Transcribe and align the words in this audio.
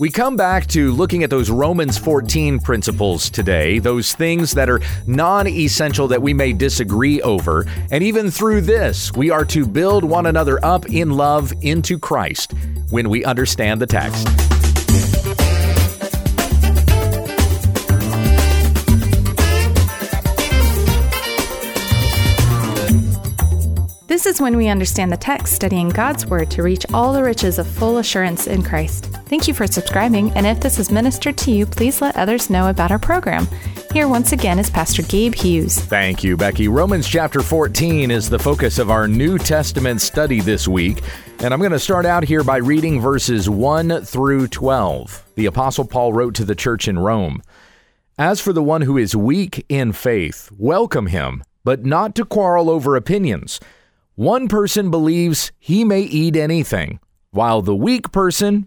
We 0.00 0.10
come 0.10 0.34
back 0.34 0.66
to 0.68 0.92
looking 0.92 1.24
at 1.24 1.28
those 1.28 1.50
Romans 1.50 1.98
14 1.98 2.60
principles 2.60 3.28
today, 3.28 3.80
those 3.80 4.14
things 4.14 4.52
that 4.52 4.70
are 4.70 4.80
non 5.06 5.46
essential 5.46 6.08
that 6.08 6.22
we 6.22 6.32
may 6.32 6.54
disagree 6.54 7.20
over. 7.20 7.66
And 7.90 8.02
even 8.02 8.30
through 8.30 8.62
this, 8.62 9.12
we 9.12 9.28
are 9.28 9.44
to 9.44 9.66
build 9.66 10.02
one 10.02 10.24
another 10.24 10.58
up 10.64 10.88
in 10.88 11.10
love 11.10 11.52
into 11.60 11.98
Christ 11.98 12.54
when 12.88 13.10
we 13.10 13.26
understand 13.26 13.82
the 13.82 13.86
text. 13.86 14.26
This 24.06 24.24
is 24.24 24.40
when 24.40 24.56
we 24.56 24.68
understand 24.68 25.12
the 25.12 25.18
text, 25.18 25.54
studying 25.54 25.90
God's 25.90 26.24
Word 26.24 26.50
to 26.52 26.62
reach 26.62 26.86
all 26.94 27.12
the 27.12 27.22
riches 27.22 27.58
of 27.58 27.66
full 27.66 27.98
assurance 27.98 28.46
in 28.46 28.62
Christ. 28.62 29.09
Thank 29.30 29.46
you 29.46 29.54
for 29.54 29.68
subscribing, 29.68 30.32
and 30.32 30.44
if 30.44 30.58
this 30.58 30.78
has 30.78 30.90
ministered 30.90 31.38
to 31.38 31.52
you, 31.52 31.64
please 31.64 32.02
let 32.02 32.16
others 32.16 32.50
know 32.50 32.68
about 32.68 32.90
our 32.90 32.98
program. 32.98 33.46
Here 33.92 34.08
once 34.08 34.32
again 34.32 34.58
is 34.58 34.68
Pastor 34.68 35.02
Gabe 35.02 35.36
Hughes. 35.36 35.78
Thank 35.78 36.24
you, 36.24 36.36
Becky. 36.36 36.66
Romans 36.66 37.06
chapter 37.06 37.40
14 37.40 38.10
is 38.10 38.28
the 38.28 38.40
focus 38.40 38.80
of 38.80 38.90
our 38.90 39.06
New 39.06 39.38
Testament 39.38 40.00
study 40.00 40.40
this 40.40 40.66
week. 40.66 41.00
And 41.38 41.54
I'm 41.54 41.60
going 41.60 41.70
to 41.70 41.78
start 41.78 42.06
out 42.06 42.24
here 42.24 42.42
by 42.42 42.56
reading 42.56 43.00
verses 43.00 43.48
1 43.48 44.04
through 44.04 44.48
12. 44.48 45.24
The 45.36 45.46
Apostle 45.46 45.84
Paul 45.84 46.12
wrote 46.12 46.34
to 46.34 46.44
the 46.44 46.56
church 46.56 46.88
in 46.88 46.98
Rome 46.98 47.40
As 48.18 48.40
for 48.40 48.52
the 48.52 48.64
one 48.64 48.82
who 48.82 48.98
is 48.98 49.14
weak 49.14 49.64
in 49.68 49.92
faith, 49.92 50.50
welcome 50.58 51.06
him, 51.06 51.44
but 51.62 51.86
not 51.86 52.16
to 52.16 52.24
quarrel 52.24 52.68
over 52.68 52.96
opinions. 52.96 53.60
One 54.16 54.48
person 54.48 54.90
believes 54.90 55.52
he 55.60 55.84
may 55.84 56.00
eat 56.00 56.34
anything, 56.34 56.98
while 57.30 57.62
the 57.62 57.76
weak 57.76 58.10
person 58.10 58.66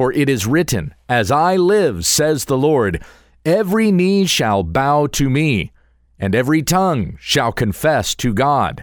For 0.00 0.14
it 0.14 0.30
is 0.30 0.46
written, 0.46 0.94
As 1.10 1.30
I 1.30 1.56
live, 1.56 2.06
says 2.06 2.46
the 2.46 2.56
Lord, 2.56 3.04
every 3.44 3.92
knee 3.92 4.24
shall 4.24 4.62
bow 4.62 5.08
to 5.08 5.28
me, 5.28 5.72
and 6.18 6.34
every 6.34 6.62
tongue 6.62 7.18
shall 7.20 7.52
confess 7.52 8.14
to 8.14 8.32
God. 8.32 8.82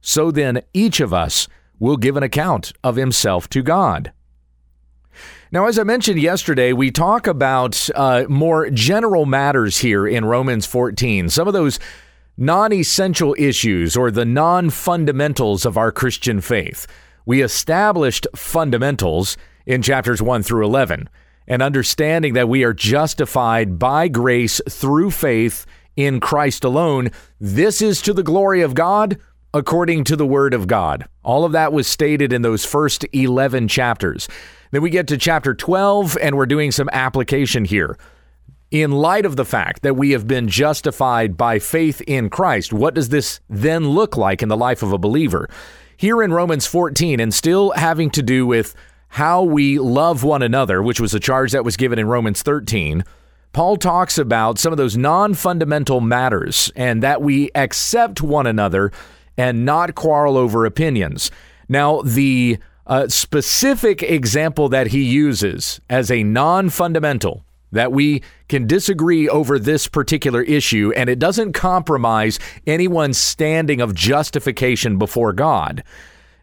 So 0.00 0.30
then, 0.30 0.62
each 0.72 1.00
of 1.00 1.12
us 1.12 1.48
will 1.80 1.96
give 1.96 2.16
an 2.16 2.22
account 2.22 2.72
of 2.84 2.94
himself 2.94 3.48
to 3.48 3.62
God. 3.62 4.12
Now, 5.50 5.66
as 5.66 5.76
I 5.76 5.82
mentioned 5.82 6.22
yesterday, 6.22 6.72
we 6.72 6.92
talk 6.92 7.26
about 7.26 7.90
uh, 7.96 8.26
more 8.28 8.70
general 8.70 9.26
matters 9.26 9.78
here 9.78 10.06
in 10.06 10.24
Romans 10.24 10.66
14, 10.66 11.30
some 11.30 11.48
of 11.48 11.52
those 11.52 11.80
non 12.36 12.72
essential 12.72 13.34
issues 13.36 13.96
or 13.96 14.12
the 14.12 14.24
non 14.24 14.70
fundamentals 14.70 15.66
of 15.66 15.76
our 15.76 15.90
Christian 15.90 16.40
faith. 16.40 16.86
We 17.26 17.42
established 17.42 18.28
fundamentals 18.36 19.36
in 19.66 19.82
chapters 19.82 20.20
1 20.20 20.42
through 20.42 20.64
11 20.64 21.08
and 21.46 21.62
understanding 21.62 22.34
that 22.34 22.48
we 22.48 22.64
are 22.64 22.72
justified 22.72 23.78
by 23.78 24.08
grace 24.08 24.60
through 24.68 25.10
faith 25.10 25.66
in 25.96 26.20
Christ 26.20 26.64
alone. 26.64 27.10
This 27.40 27.82
is 27.82 28.00
to 28.02 28.12
the 28.12 28.22
glory 28.22 28.62
of 28.62 28.74
God 28.74 29.18
according 29.52 30.04
to 30.04 30.16
the 30.16 30.26
word 30.26 30.52
of 30.52 30.66
God. 30.66 31.06
All 31.22 31.44
of 31.44 31.52
that 31.52 31.72
was 31.72 31.86
stated 31.86 32.32
in 32.32 32.42
those 32.42 32.64
first 32.64 33.06
11 33.12 33.68
chapters. 33.68 34.28
Then 34.72 34.82
we 34.82 34.90
get 34.90 35.06
to 35.08 35.16
chapter 35.16 35.54
12 35.54 36.18
and 36.20 36.36
we're 36.36 36.46
doing 36.46 36.72
some 36.72 36.90
application 36.92 37.64
here. 37.64 37.96
In 38.72 38.90
light 38.90 39.24
of 39.24 39.36
the 39.36 39.44
fact 39.44 39.82
that 39.82 39.94
we 39.94 40.10
have 40.10 40.26
been 40.26 40.48
justified 40.48 41.36
by 41.36 41.60
faith 41.60 42.00
in 42.00 42.28
Christ, 42.28 42.72
what 42.72 42.94
does 42.94 43.10
this 43.10 43.38
then 43.48 43.90
look 43.90 44.16
like 44.16 44.42
in 44.42 44.48
the 44.48 44.56
life 44.56 44.82
of 44.82 44.92
a 44.92 44.98
believer? 44.98 45.48
Here 45.96 46.20
in 46.20 46.32
Romans 46.32 46.66
14, 46.66 47.20
and 47.20 47.32
still 47.32 47.70
having 47.76 48.10
to 48.10 48.22
do 48.22 48.44
with 48.44 48.74
how 49.14 49.44
we 49.44 49.78
love 49.78 50.24
one 50.24 50.42
another, 50.42 50.82
which 50.82 50.98
was 50.98 51.14
a 51.14 51.20
charge 51.20 51.52
that 51.52 51.64
was 51.64 51.76
given 51.76 52.00
in 52.00 52.08
Romans 52.08 52.42
13, 52.42 53.04
Paul 53.52 53.76
talks 53.76 54.18
about 54.18 54.58
some 54.58 54.72
of 54.72 54.76
those 54.76 54.96
non 54.96 55.34
fundamental 55.34 56.00
matters 56.00 56.72
and 56.74 57.00
that 57.00 57.22
we 57.22 57.48
accept 57.54 58.22
one 58.22 58.48
another 58.48 58.90
and 59.36 59.64
not 59.64 59.94
quarrel 59.94 60.36
over 60.36 60.66
opinions. 60.66 61.30
Now, 61.68 62.02
the 62.02 62.58
uh, 62.88 63.06
specific 63.06 64.02
example 64.02 64.68
that 64.70 64.88
he 64.88 65.04
uses 65.04 65.80
as 65.88 66.10
a 66.10 66.24
non 66.24 66.68
fundamental 66.68 67.44
that 67.70 67.92
we 67.92 68.20
can 68.48 68.66
disagree 68.66 69.28
over 69.28 69.60
this 69.60 69.86
particular 69.86 70.42
issue 70.42 70.92
and 70.96 71.08
it 71.08 71.20
doesn't 71.20 71.52
compromise 71.52 72.40
anyone's 72.66 73.18
standing 73.18 73.80
of 73.80 73.94
justification 73.94 74.98
before 74.98 75.32
God. 75.32 75.84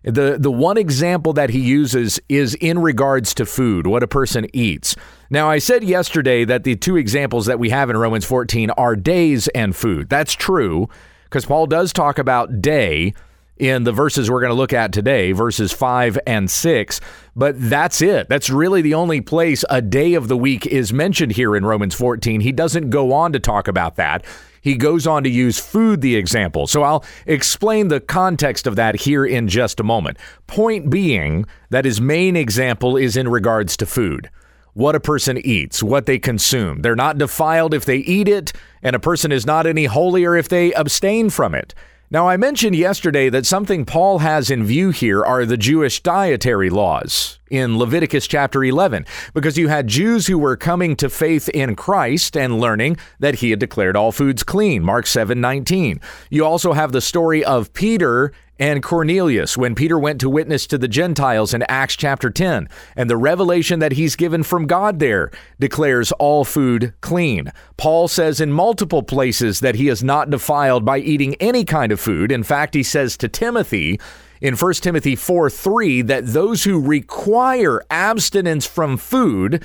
The 0.04 0.38
the 0.40 0.52
one 0.52 0.78
example 0.78 1.34
that 1.34 1.52
he 1.52 1.60
uses 1.60 2.20
is 2.28 2.56
in 2.56 2.80
regards 2.80 3.34
to 3.36 3.46
food, 3.46 3.86
what 3.86 4.02
a 4.02 4.08
person 4.08 4.48
eats. 4.52 4.96
Now, 5.30 5.50
I 5.50 5.60
said 5.60 5.84
yesterday 5.84 6.44
that 6.44 6.64
the 6.64 6.76
two 6.76 6.98
examples 6.98 7.46
that 7.46 7.60
we 7.60 7.70
have 7.70 7.90
in 7.90 7.98
Romans 7.98 8.26
14 8.26 8.72
are 8.72 8.96
days 8.96 9.48
and 9.50 9.76
food. 9.76 10.10
That's 10.10 10.34
true 10.34 10.90
because 11.26 11.46
Paul 11.46 11.68
does 11.68 11.94
talk 11.94 12.18
about 12.18 12.62
day 12.62 13.14
in 13.58 13.84
the 13.84 13.92
verses 13.92 14.30
we're 14.30 14.42
going 14.42 14.50
to 14.50 14.56
look 14.56 14.74
at 14.74 14.92
today, 14.92 15.34
verses 15.34 15.72
5 15.72 16.18
and 16.26 16.50
6. 16.50 17.02
But 17.36 17.56
that's 17.58 18.02
it. 18.02 18.28
That's 18.28 18.50
really 18.50 18.82
the 18.82 18.96
only 18.96 19.22
place 19.22 19.64
a 19.70 19.84
day 19.84 20.16
of 20.16 20.28
the 20.28 20.36
week 20.36 20.66
is 20.66 20.92
mentioned 20.92 21.34
here 21.34 21.56
in 21.56 21.64
Romans 21.64 21.94
14. 21.94 22.42
He 22.42 22.52
doesn't 22.52 22.90
go 22.90 23.14
on 23.14 23.34
to 23.34 23.40
talk 23.40 23.68
about 23.68 23.98
that 23.98 24.26
he 24.62 24.76
goes 24.76 25.06
on 25.06 25.24
to 25.24 25.30
use 25.30 25.60
food 25.60 26.02
the 26.02 26.16
example. 26.16 26.68
So 26.68 26.84
I'll 26.84 27.04
explain 27.26 27.88
the 27.90 28.00
context 28.00 28.68
of 28.68 28.76
that 28.78 28.96
here 28.96 29.26
in 29.26 29.47
just 29.47 29.80
a 29.80 29.84
moment. 29.84 30.18
Point 30.47 30.90
being 30.90 31.46
that 31.70 31.85
his 31.85 32.00
main 32.00 32.35
example 32.35 32.96
is 32.96 33.18
in 33.18 33.28
regards 33.28 33.76
to 33.78 33.85
food. 33.85 34.30
What 34.74 34.96
a 34.96 35.02
person 35.02 35.38
eats, 35.38 35.84
what 35.84 36.06
they 36.06 36.18
consume. 36.18 36.82
They're 36.82 36.96
not 36.96 37.18
defiled 37.18 37.74
if 37.74 37.84
they 37.84 37.97
eat 37.97 38.30
it, 38.30 38.53
and 38.82 38.96
a 38.96 39.00
person 39.00 39.32
is 39.32 39.46
not 39.46 39.68
any 39.68 39.85
holier 39.85 40.35
if 40.38 40.47
they 40.47 40.74
abstain 40.74 41.30
from 41.30 41.53
it. 41.53 41.74
Now, 42.13 42.28
I 42.28 42.35
mentioned 42.35 42.75
yesterday 42.75 43.29
that 43.29 43.46
something 43.46 43.85
Paul 43.85 44.19
has 44.19 44.52
in 44.52 44.66
view 44.66 44.90
here 44.90 45.23
are 45.23 45.46
the 45.46 45.55
Jewish 45.55 46.03
dietary 46.03 46.69
laws 46.69 47.40
in 47.49 47.78
Leviticus 47.78 48.28
chapter 48.28 48.66
11, 48.66 49.05
because 49.34 49.58
you 49.58 49.69
had 49.69 49.87
Jews 49.87 50.28
who 50.28 50.37
were 50.37 50.58
coming 50.58 50.97
to 50.97 51.09
faith 51.09 51.47
in 51.47 51.78
Christ 51.78 52.35
and 52.35 52.59
learning 52.59 52.97
that 53.19 53.35
he 53.35 53.52
had 53.52 53.59
declared 53.59 53.96
all 53.96 54.11
foods 54.11 54.43
clean, 54.43 54.84
Mark 54.84 55.08
7 55.08 55.40
19. 55.40 56.02
You 56.29 56.43
also 56.46 56.73
have 56.73 56.91
the 56.91 56.99
story 56.99 57.46
of 57.46 57.72
Peter 57.72 58.34
and 58.61 58.84
Cornelius 58.84 59.58
when 59.58 59.73
Peter 59.73 59.97
went 59.97 60.22
to 60.22 60.29
witness 60.29 60.67
to 60.67 60.78
the 60.78 60.87
Gentiles 60.87 61.52
in 61.52 61.63
Acts 61.63 61.96
chapter 61.96 62.29
10. 62.29 62.69
And 62.96 63.09
the 63.09 63.17
revelation 63.17 63.79
that 63.79 63.93
he's 63.93 64.16
given 64.16 64.43
from 64.43 64.67
God 64.67 64.99
there 64.99 65.31
declares 65.59 66.11
all 66.13 66.46
food 66.46 66.93
clean. 67.02 67.52
Paul 67.75 68.08
says 68.08 68.40
in 68.40 68.52
multiple 68.52 69.02
places 69.02 69.61
that 69.61 69.73
he 69.73 69.87
is 69.87 70.03
not 70.03 70.29
defiled 70.29 70.85
by 70.85 70.99
eating 70.99 71.34
any 71.35 71.66
kind 71.66 71.91
of 71.91 71.99
food. 71.99 72.31
In 72.31 72.43
fact, 72.43 72.75
he 72.75 72.84
says 72.84 73.17
to 73.17 73.28
Timothy, 73.28 73.99
in 74.41 74.55
1 74.55 74.73
Timothy 74.75 75.16
4 75.16 75.49
3 75.49 76.03
that 76.03 76.28
those 76.28 76.63
who 76.63 76.79
require 76.79 77.81
abstinence 77.90 78.67
from 78.67 78.96
food 78.96 79.63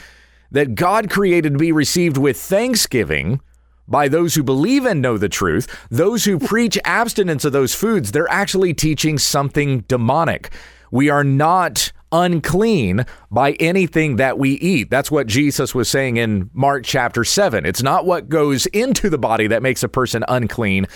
that 0.51 0.75
God 0.75 1.11
created 1.11 1.53
to 1.53 1.59
be 1.59 1.73
received 1.73 2.17
with 2.17 2.39
thanksgiving 2.39 3.43
by 3.89 4.09
those 4.09 4.35
who 4.35 4.43
believe 4.43 4.85
and 4.85 5.01
know 5.01 5.19
the 5.19 5.29
truth, 5.29 5.67
those 5.91 6.25
who 6.25 6.39
preach 6.39 6.79
abstinence 6.85 7.45
of 7.45 7.53
those 7.53 7.75
foods, 7.75 8.13
they're 8.13 8.31
actually 8.31 8.75
teaching 8.75 9.19
something 9.19 9.81
demonic. 9.89 10.51
We 10.91 11.11
are 11.11 11.25
not 11.25 11.93
unclean 12.13 13.05
by 13.31 13.53
anything 13.53 14.17
that 14.17 14.39
we 14.39 14.53
eat. 14.53 14.91
That's 14.91 15.11
what 15.11 15.27
Jesus 15.27 15.75
was 15.75 15.89
saying 15.89 16.17
in 16.17 16.51
Mark 16.53 16.85
chapter 16.85 17.25
7. 17.25 17.67
It's 17.67 17.83
not 17.83 18.07
what 18.07 18.29
goes 18.29 18.67
into 18.67 19.11
the 19.11 19.19
body 19.19 19.47
that 19.49 19.63
makes 19.63 19.83
a 19.83 19.89
person 19.89 20.25
unclean, 20.29 20.87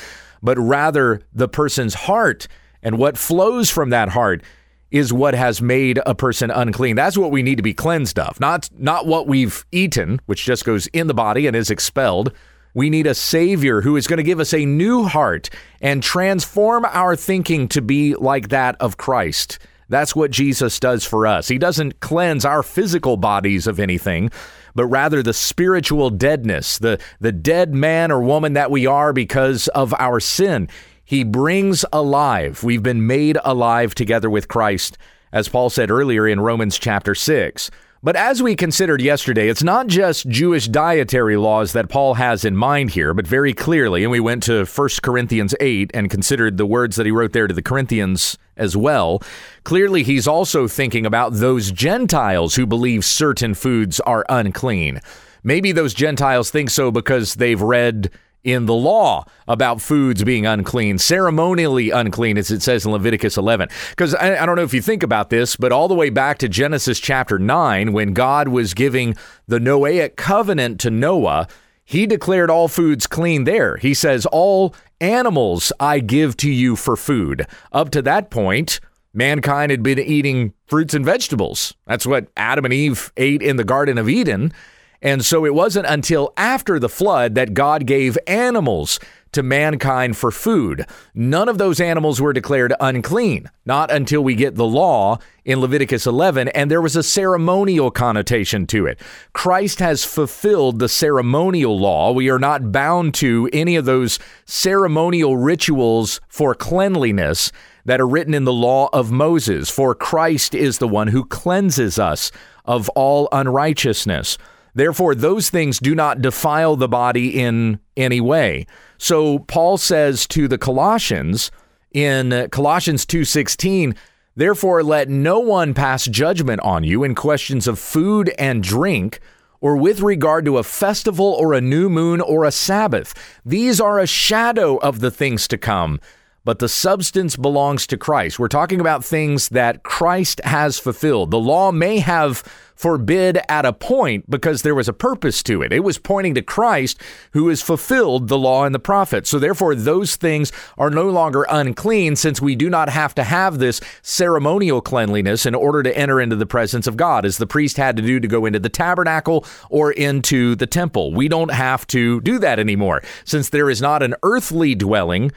but 0.42 0.58
rather 0.58 1.20
the 1.32 1.48
person's 1.48 1.94
heart 1.94 2.46
and 2.82 2.98
what 2.98 3.18
flows 3.18 3.70
from 3.70 3.90
that 3.90 4.10
heart 4.10 4.42
is 4.90 5.12
what 5.12 5.34
has 5.34 5.62
made 5.62 6.00
a 6.04 6.14
person 6.14 6.50
unclean. 6.50 6.96
That's 6.96 7.16
what 7.16 7.30
we 7.30 7.42
need 7.42 7.56
to 7.56 7.62
be 7.62 7.74
cleansed 7.74 8.18
of. 8.18 8.40
Not 8.40 8.68
not 8.76 9.06
what 9.06 9.28
we've 9.28 9.64
eaten, 9.70 10.20
which 10.26 10.44
just 10.44 10.64
goes 10.64 10.86
in 10.88 11.06
the 11.06 11.14
body 11.14 11.46
and 11.46 11.54
is 11.54 11.70
expelled. 11.70 12.32
We 12.74 12.90
need 12.90 13.06
a 13.06 13.14
Savior 13.14 13.80
who 13.80 13.96
is 13.96 14.06
going 14.06 14.18
to 14.18 14.22
give 14.22 14.40
us 14.40 14.54
a 14.54 14.64
new 14.64 15.04
heart 15.04 15.50
and 15.80 16.02
transform 16.02 16.84
our 16.84 17.16
thinking 17.16 17.68
to 17.68 17.82
be 17.82 18.14
like 18.14 18.48
that 18.48 18.76
of 18.80 18.96
Christ. 18.96 19.58
That's 19.88 20.14
what 20.14 20.30
Jesus 20.30 20.78
does 20.78 21.04
for 21.04 21.26
us. 21.26 21.48
He 21.48 21.58
doesn't 21.58 21.98
cleanse 21.98 22.44
our 22.44 22.62
physical 22.62 23.16
bodies 23.16 23.66
of 23.66 23.80
anything, 23.80 24.30
but 24.72 24.86
rather 24.86 25.20
the 25.20 25.34
spiritual 25.34 26.10
deadness, 26.10 26.78
the, 26.78 27.00
the 27.18 27.32
dead 27.32 27.74
man 27.74 28.12
or 28.12 28.22
woman 28.22 28.52
that 28.52 28.70
we 28.70 28.86
are 28.86 29.12
because 29.12 29.66
of 29.68 29.92
our 29.98 30.20
sin. 30.20 30.68
He 31.04 31.24
brings 31.24 31.84
alive. 31.92 32.62
We've 32.62 32.84
been 32.84 33.04
made 33.04 33.36
alive 33.44 33.96
together 33.96 34.30
with 34.30 34.46
Christ, 34.46 34.96
as 35.32 35.48
Paul 35.48 35.70
said 35.70 35.90
earlier 35.90 36.28
in 36.28 36.38
Romans 36.38 36.78
chapter 36.78 37.16
6. 37.16 37.68
But 38.02 38.16
as 38.16 38.42
we 38.42 38.56
considered 38.56 39.02
yesterday, 39.02 39.50
it's 39.50 39.62
not 39.62 39.86
just 39.86 40.26
Jewish 40.26 40.68
dietary 40.68 41.36
laws 41.36 41.74
that 41.74 41.90
Paul 41.90 42.14
has 42.14 42.46
in 42.46 42.56
mind 42.56 42.92
here, 42.92 43.12
but 43.12 43.26
very 43.26 43.52
clearly, 43.52 44.04
and 44.04 44.10
we 44.10 44.20
went 44.20 44.42
to 44.44 44.64
1 44.64 44.88
Corinthians 45.02 45.54
8 45.60 45.90
and 45.92 46.08
considered 46.08 46.56
the 46.56 46.64
words 46.64 46.96
that 46.96 47.04
he 47.04 47.12
wrote 47.12 47.34
there 47.34 47.46
to 47.46 47.52
the 47.52 47.60
Corinthians 47.60 48.38
as 48.56 48.74
well. 48.74 49.22
Clearly, 49.64 50.02
he's 50.02 50.26
also 50.26 50.66
thinking 50.66 51.04
about 51.04 51.34
those 51.34 51.70
Gentiles 51.72 52.54
who 52.54 52.64
believe 52.66 53.04
certain 53.04 53.52
foods 53.52 54.00
are 54.00 54.24
unclean. 54.30 55.02
Maybe 55.42 55.70
those 55.70 55.92
Gentiles 55.92 56.50
think 56.50 56.70
so 56.70 56.90
because 56.90 57.34
they've 57.34 57.60
read 57.60 58.10
in 58.42 58.66
the 58.66 58.74
law 58.74 59.24
about 59.46 59.80
foods 59.80 60.24
being 60.24 60.46
unclean, 60.46 60.98
ceremonially 60.98 61.90
unclean, 61.90 62.38
as 62.38 62.50
it 62.50 62.62
says 62.62 62.86
in 62.86 62.92
Leviticus 62.92 63.36
11. 63.36 63.68
Because 63.90 64.14
I, 64.14 64.42
I, 64.42 64.46
don't 64.46 64.56
know 64.56 64.62
if 64.62 64.74
you 64.74 64.80
think 64.80 65.02
about 65.02 65.30
this, 65.30 65.56
but 65.56 65.72
all 65.72 65.88
the 65.88 65.94
way 65.94 66.10
back 66.10 66.38
to 66.38 66.48
Genesis 66.48 66.98
chapter 67.00 67.38
9, 67.38 67.92
when 67.92 68.14
God 68.14 68.48
was 68.48 68.74
giving 68.74 69.16
the 69.46 69.58
Noahic 69.58 70.16
covenant 70.16 70.80
to 70.80 70.90
Noah, 70.90 71.48
he 71.84 72.06
declared 72.06 72.50
all 72.50 72.68
foods 72.68 73.06
clean 73.06 73.44
there. 73.44 73.76
He 73.76 73.94
says, 73.94 74.24
All 74.26 74.74
animals 75.00 75.72
I 75.80 75.98
give 75.98 76.36
to 76.38 76.50
you 76.50 76.76
for 76.76 76.96
food. 76.96 77.46
Up 77.72 77.90
to 77.90 78.02
that 78.02 78.30
point, 78.30 78.80
mankind 79.12 79.70
had 79.70 79.82
been 79.82 79.98
eating 79.98 80.54
fruits 80.66 80.94
and 80.94 81.04
vegetables. 81.04 81.74
That's 81.86 82.06
what 82.06 82.28
Adam 82.36 82.64
and 82.64 82.72
Eve 82.72 83.12
ate 83.16 83.42
in 83.42 83.56
the 83.56 83.64
Garden 83.64 83.98
of 83.98 84.08
Eden. 84.08 84.52
And 85.02 85.24
so 85.24 85.46
it 85.46 85.54
wasn't 85.54 85.86
until 85.86 86.32
after 86.36 86.78
the 86.78 86.88
flood 86.88 87.34
that 87.34 87.54
God 87.54 87.86
gave 87.86 88.18
animals 88.26 89.00
to 89.32 89.42
mankind 89.42 90.16
for 90.16 90.30
food. 90.30 90.84
None 91.14 91.48
of 91.48 91.58
those 91.58 91.80
animals 91.80 92.20
were 92.20 92.32
declared 92.32 92.74
unclean, 92.80 93.48
not 93.64 93.90
until 93.90 94.22
we 94.22 94.34
get 94.34 94.56
the 94.56 94.66
law 94.66 95.18
in 95.44 95.60
Leviticus 95.60 96.06
11, 96.06 96.48
and 96.48 96.70
there 96.70 96.82
was 96.82 96.96
a 96.96 97.02
ceremonial 97.02 97.90
connotation 97.90 98.66
to 98.66 98.86
it. 98.86 99.00
Christ 99.32 99.78
has 99.78 100.04
fulfilled 100.04 100.78
the 100.78 100.88
ceremonial 100.88 101.78
law. 101.78 102.12
We 102.12 102.28
are 102.28 102.38
not 102.38 102.72
bound 102.72 103.14
to 103.14 103.48
any 103.52 103.76
of 103.76 103.84
those 103.84 104.18
ceremonial 104.46 105.36
rituals 105.36 106.20
for 106.28 106.54
cleanliness 106.54 107.52
that 107.84 108.00
are 108.00 108.08
written 108.08 108.34
in 108.34 108.44
the 108.44 108.52
law 108.52 108.88
of 108.92 109.10
Moses, 109.10 109.70
for 109.70 109.94
Christ 109.94 110.54
is 110.54 110.78
the 110.78 110.88
one 110.88 111.08
who 111.08 111.24
cleanses 111.24 111.98
us 111.98 112.30
of 112.64 112.88
all 112.90 113.28
unrighteousness. 113.32 114.36
Therefore, 114.74 115.14
those 115.14 115.50
things 115.50 115.78
do 115.78 115.94
not 115.94 116.22
defile 116.22 116.76
the 116.76 116.88
body 116.88 117.40
in 117.40 117.80
any 117.96 118.20
way. 118.20 118.66
So 118.98 119.40
Paul 119.40 119.78
says 119.78 120.26
to 120.28 120.48
the 120.48 120.58
Colossians 120.58 121.50
in 121.92 122.48
Colossians 122.50 123.04
2:16, 123.04 123.94
"Therefore 124.36 124.82
let 124.82 125.08
no 125.08 125.40
one 125.40 125.74
pass 125.74 126.04
judgment 126.04 126.60
on 126.62 126.84
you 126.84 127.02
in 127.02 127.14
questions 127.14 127.66
of 127.66 127.78
food 127.78 128.32
and 128.38 128.62
drink." 128.62 129.20
Or 129.62 129.76
with 129.76 130.00
regard 130.00 130.46
to 130.46 130.56
a 130.56 130.62
festival 130.62 131.36
or 131.38 131.52
a 131.52 131.60
new 131.60 131.90
moon 131.90 132.22
or 132.22 132.44
a 132.44 132.50
Sabbath. 132.50 133.12
These 133.44 133.78
are 133.78 133.98
a 133.98 134.06
shadow 134.06 134.78
of 134.78 135.00
the 135.00 135.10
things 135.10 135.46
to 135.48 135.58
come, 135.58 136.00
but 136.44 136.58
the 136.58 136.68
substance 136.68 137.36
belongs 137.36 137.86
to 137.86 137.96
Christ. 137.96 138.38
We're 138.38 138.48
talking 138.48 138.80
about 138.80 139.04
things 139.04 139.50
that 139.50 139.82
Christ 139.82 140.40
has 140.44 140.78
fulfilled. 140.78 141.30
The 141.30 141.38
law 141.38 141.70
may 141.72 141.98
have 141.98 142.42
forbid 142.80 143.38
at 143.46 143.66
a 143.66 143.74
point 143.74 144.28
because 144.30 144.62
there 144.62 144.74
was 144.74 144.88
a 144.88 144.92
purpose 144.94 145.42
to 145.42 145.60
it. 145.60 145.70
It 145.70 145.84
was 145.84 145.98
pointing 145.98 146.34
to 146.36 146.40
Christ 146.40 146.98
who 147.32 147.48
has 147.48 147.60
fulfilled 147.60 148.28
the 148.28 148.38
law 148.38 148.64
and 148.64 148.74
the 148.74 148.78
prophets. 148.78 149.28
So 149.28 149.38
therefore, 149.38 149.74
those 149.74 150.16
things 150.16 150.50
are 150.78 150.88
no 150.88 151.10
longer 151.10 151.44
unclean 151.50 152.16
since 152.16 152.40
we 152.40 152.56
do 152.56 152.70
not 152.70 152.88
have 152.88 153.14
to 153.16 153.24
have 153.24 153.58
this 153.58 153.82
ceremonial 154.00 154.80
cleanliness 154.80 155.44
in 155.44 155.54
order 155.54 155.82
to 155.82 155.94
enter 155.94 156.22
into 156.22 156.36
the 156.36 156.46
presence 156.46 156.86
of 156.86 156.96
God, 156.96 157.26
as 157.26 157.36
the 157.36 157.46
priest 157.46 157.76
had 157.76 157.96
to 157.98 158.02
do 158.02 158.18
to 158.18 158.26
go 158.26 158.46
into 158.46 158.58
the 158.58 158.70
tabernacle 158.70 159.44
or 159.68 159.92
into 159.92 160.54
the 160.54 160.66
temple. 160.66 161.12
We 161.12 161.28
don't 161.28 161.52
have 161.52 161.86
to 161.88 162.22
do 162.22 162.38
that 162.38 162.58
anymore 162.58 163.02
since 163.26 163.50
there 163.50 163.68
is 163.68 163.82
not 163.82 164.02
an 164.02 164.14
earthly 164.22 164.74
dwelling 164.74 165.32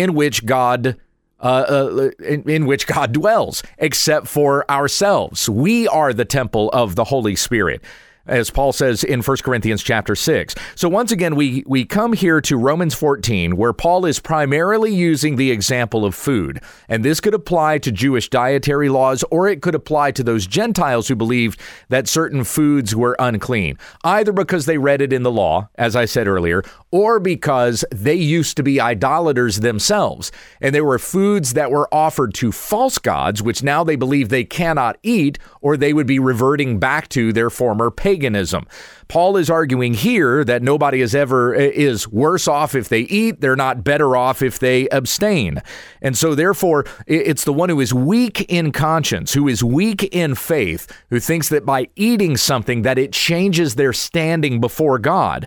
in 0.00 0.14
which 0.14 0.44
God 0.44 0.96
uh, 1.40 1.46
uh, 1.46 2.10
in, 2.24 2.48
in, 2.48 2.64
which 2.64 2.86
God 2.86 3.12
dwells, 3.12 3.62
except 3.76 4.28
for 4.28 4.68
ourselves. 4.70 5.48
We 5.48 5.86
are 5.88 6.14
the 6.14 6.24
temple 6.24 6.70
of 6.70 6.94
the 6.94 7.04
Holy 7.04 7.36
Spirit 7.36 7.82
as 8.26 8.50
Paul 8.50 8.72
says 8.72 9.04
in 9.04 9.22
1 9.22 9.36
Corinthians 9.38 9.82
chapter 9.82 10.14
6. 10.14 10.54
So 10.74 10.88
once 10.88 11.12
again 11.12 11.36
we 11.36 11.62
we 11.66 11.84
come 11.84 12.12
here 12.14 12.40
to 12.42 12.56
Romans 12.56 12.94
14 12.94 13.56
where 13.56 13.72
Paul 13.72 14.06
is 14.06 14.18
primarily 14.18 14.94
using 14.94 15.36
the 15.36 15.50
example 15.50 16.04
of 16.04 16.14
food. 16.14 16.60
And 16.88 17.04
this 17.04 17.20
could 17.20 17.34
apply 17.34 17.78
to 17.78 17.92
Jewish 17.92 18.30
dietary 18.30 18.88
laws 18.88 19.24
or 19.30 19.48
it 19.48 19.62
could 19.62 19.74
apply 19.74 20.12
to 20.12 20.22
those 20.22 20.46
Gentiles 20.46 21.08
who 21.08 21.16
believed 21.16 21.60
that 21.88 22.08
certain 22.08 22.44
foods 22.44 22.96
were 22.96 23.16
unclean, 23.18 23.78
either 24.02 24.32
because 24.32 24.66
they 24.66 24.78
read 24.78 25.00
it 25.00 25.12
in 25.12 25.22
the 25.22 25.30
law, 25.30 25.68
as 25.76 25.94
I 25.94 26.06
said 26.06 26.26
earlier, 26.26 26.62
or 26.90 27.20
because 27.20 27.84
they 27.90 28.14
used 28.14 28.56
to 28.56 28.62
be 28.62 28.80
idolaters 28.80 29.60
themselves. 29.60 30.32
And 30.60 30.74
there 30.74 30.84
were 30.84 30.98
foods 30.98 31.54
that 31.54 31.70
were 31.70 31.92
offered 31.92 32.34
to 32.34 32.52
false 32.52 32.98
gods 32.98 33.42
which 33.42 33.62
now 33.62 33.84
they 33.84 33.96
believe 33.96 34.28
they 34.28 34.44
cannot 34.44 34.96
eat 35.02 35.38
or 35.60 35.76
they 35.76 35.92
would 35.92 36.06
be 36.06 36.18
reverting 36.18 36.78
back 36.78 37.08
to 37.10 37.32
their 37.32 37.50
former 37.50 37.90
pagan 37.90 38.13
paganism. 38.14 38.66
Paul 39.08 39.36
is 39.36 39.50
arguing 39.50 39.94
here 39.94 40.44
that 40.44 40.62
nobody 40.62 41.00
is 41.00 41.14
ever 41.14 41.54
eh, 41.54 41.70
is 41.74 42.06
worse 42.08 42.46
off 42.46 42.74
if 42.74 42.88
they 42.88 43.00
eat, 43.00 43.40
they're 43.40 43.56
not 43.56 43.82
better 43.82 44.16
off 44.16 44.40
if 44.40 44.58
they 44.58 44.88
abstain. 44.90 45.60
And 46.00 46.16
so 46.16 46.34
therefore 46.34 46.84
it's 47.06 47.44
the 47.44 47.52
one 47.52 47.68
who 47.68 47.80
is 47.80 47.92
weak 47.92 48.42
in 48.42 48.70
conscience, 48.70 49.34
who 49.34 49.48
is 49.48 49.64
weak 49.64 50.04
in 50.14 50.34
faith, 50.34 50.90
who 51.10 51.18
thinks 51.18 51.48
that 51.48 51.66
by 51.66 51.88
eating 51.96 52.36
something 52.36 52.82
that 52.82 52.98
it 52.98 53.12
changes 53.12 53.74
their 53.74 53.92
standing 53.92 54.60
before 54.60 54.98
God. 54.98 55.46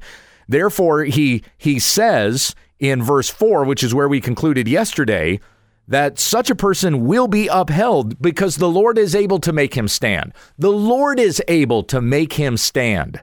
Therefore 0.50 1.06
he 1.06 1.44
he 1.58 1.80
says 1.80 2.54
in 2.80 3.02
verse 3.02 3.30
4, 3.30 3.64
which 3.64 3.84
is 3.84 3.96
where 3.96 4.10
we 4.10 4.22
concluded 4.22 4.68
yesterday, 4.68 5.40
that 5.88 6.20
such 6.20 6.50
a 6.50 6.56
person 6.56 7.06
will 7.06 7.28
be 7.28 7.48
upheld 7.48 8.22
because 8.22 8.58
the 8.58 8.70
Lord 8.70 8.98
is 8.98 9.16
able 9.16 9.40
to 9.40 9.54
make 9.54 9.74
him 9.74 9.88
stand. 9.88 10.34
The 10.58 10.72
Lord 10.72 11.20
is 11.20 11.42
able 11.48 11.84
to 11.84 12.02
make 12.02 12.34
him 12.34 12.58
stand. 12.58 13.22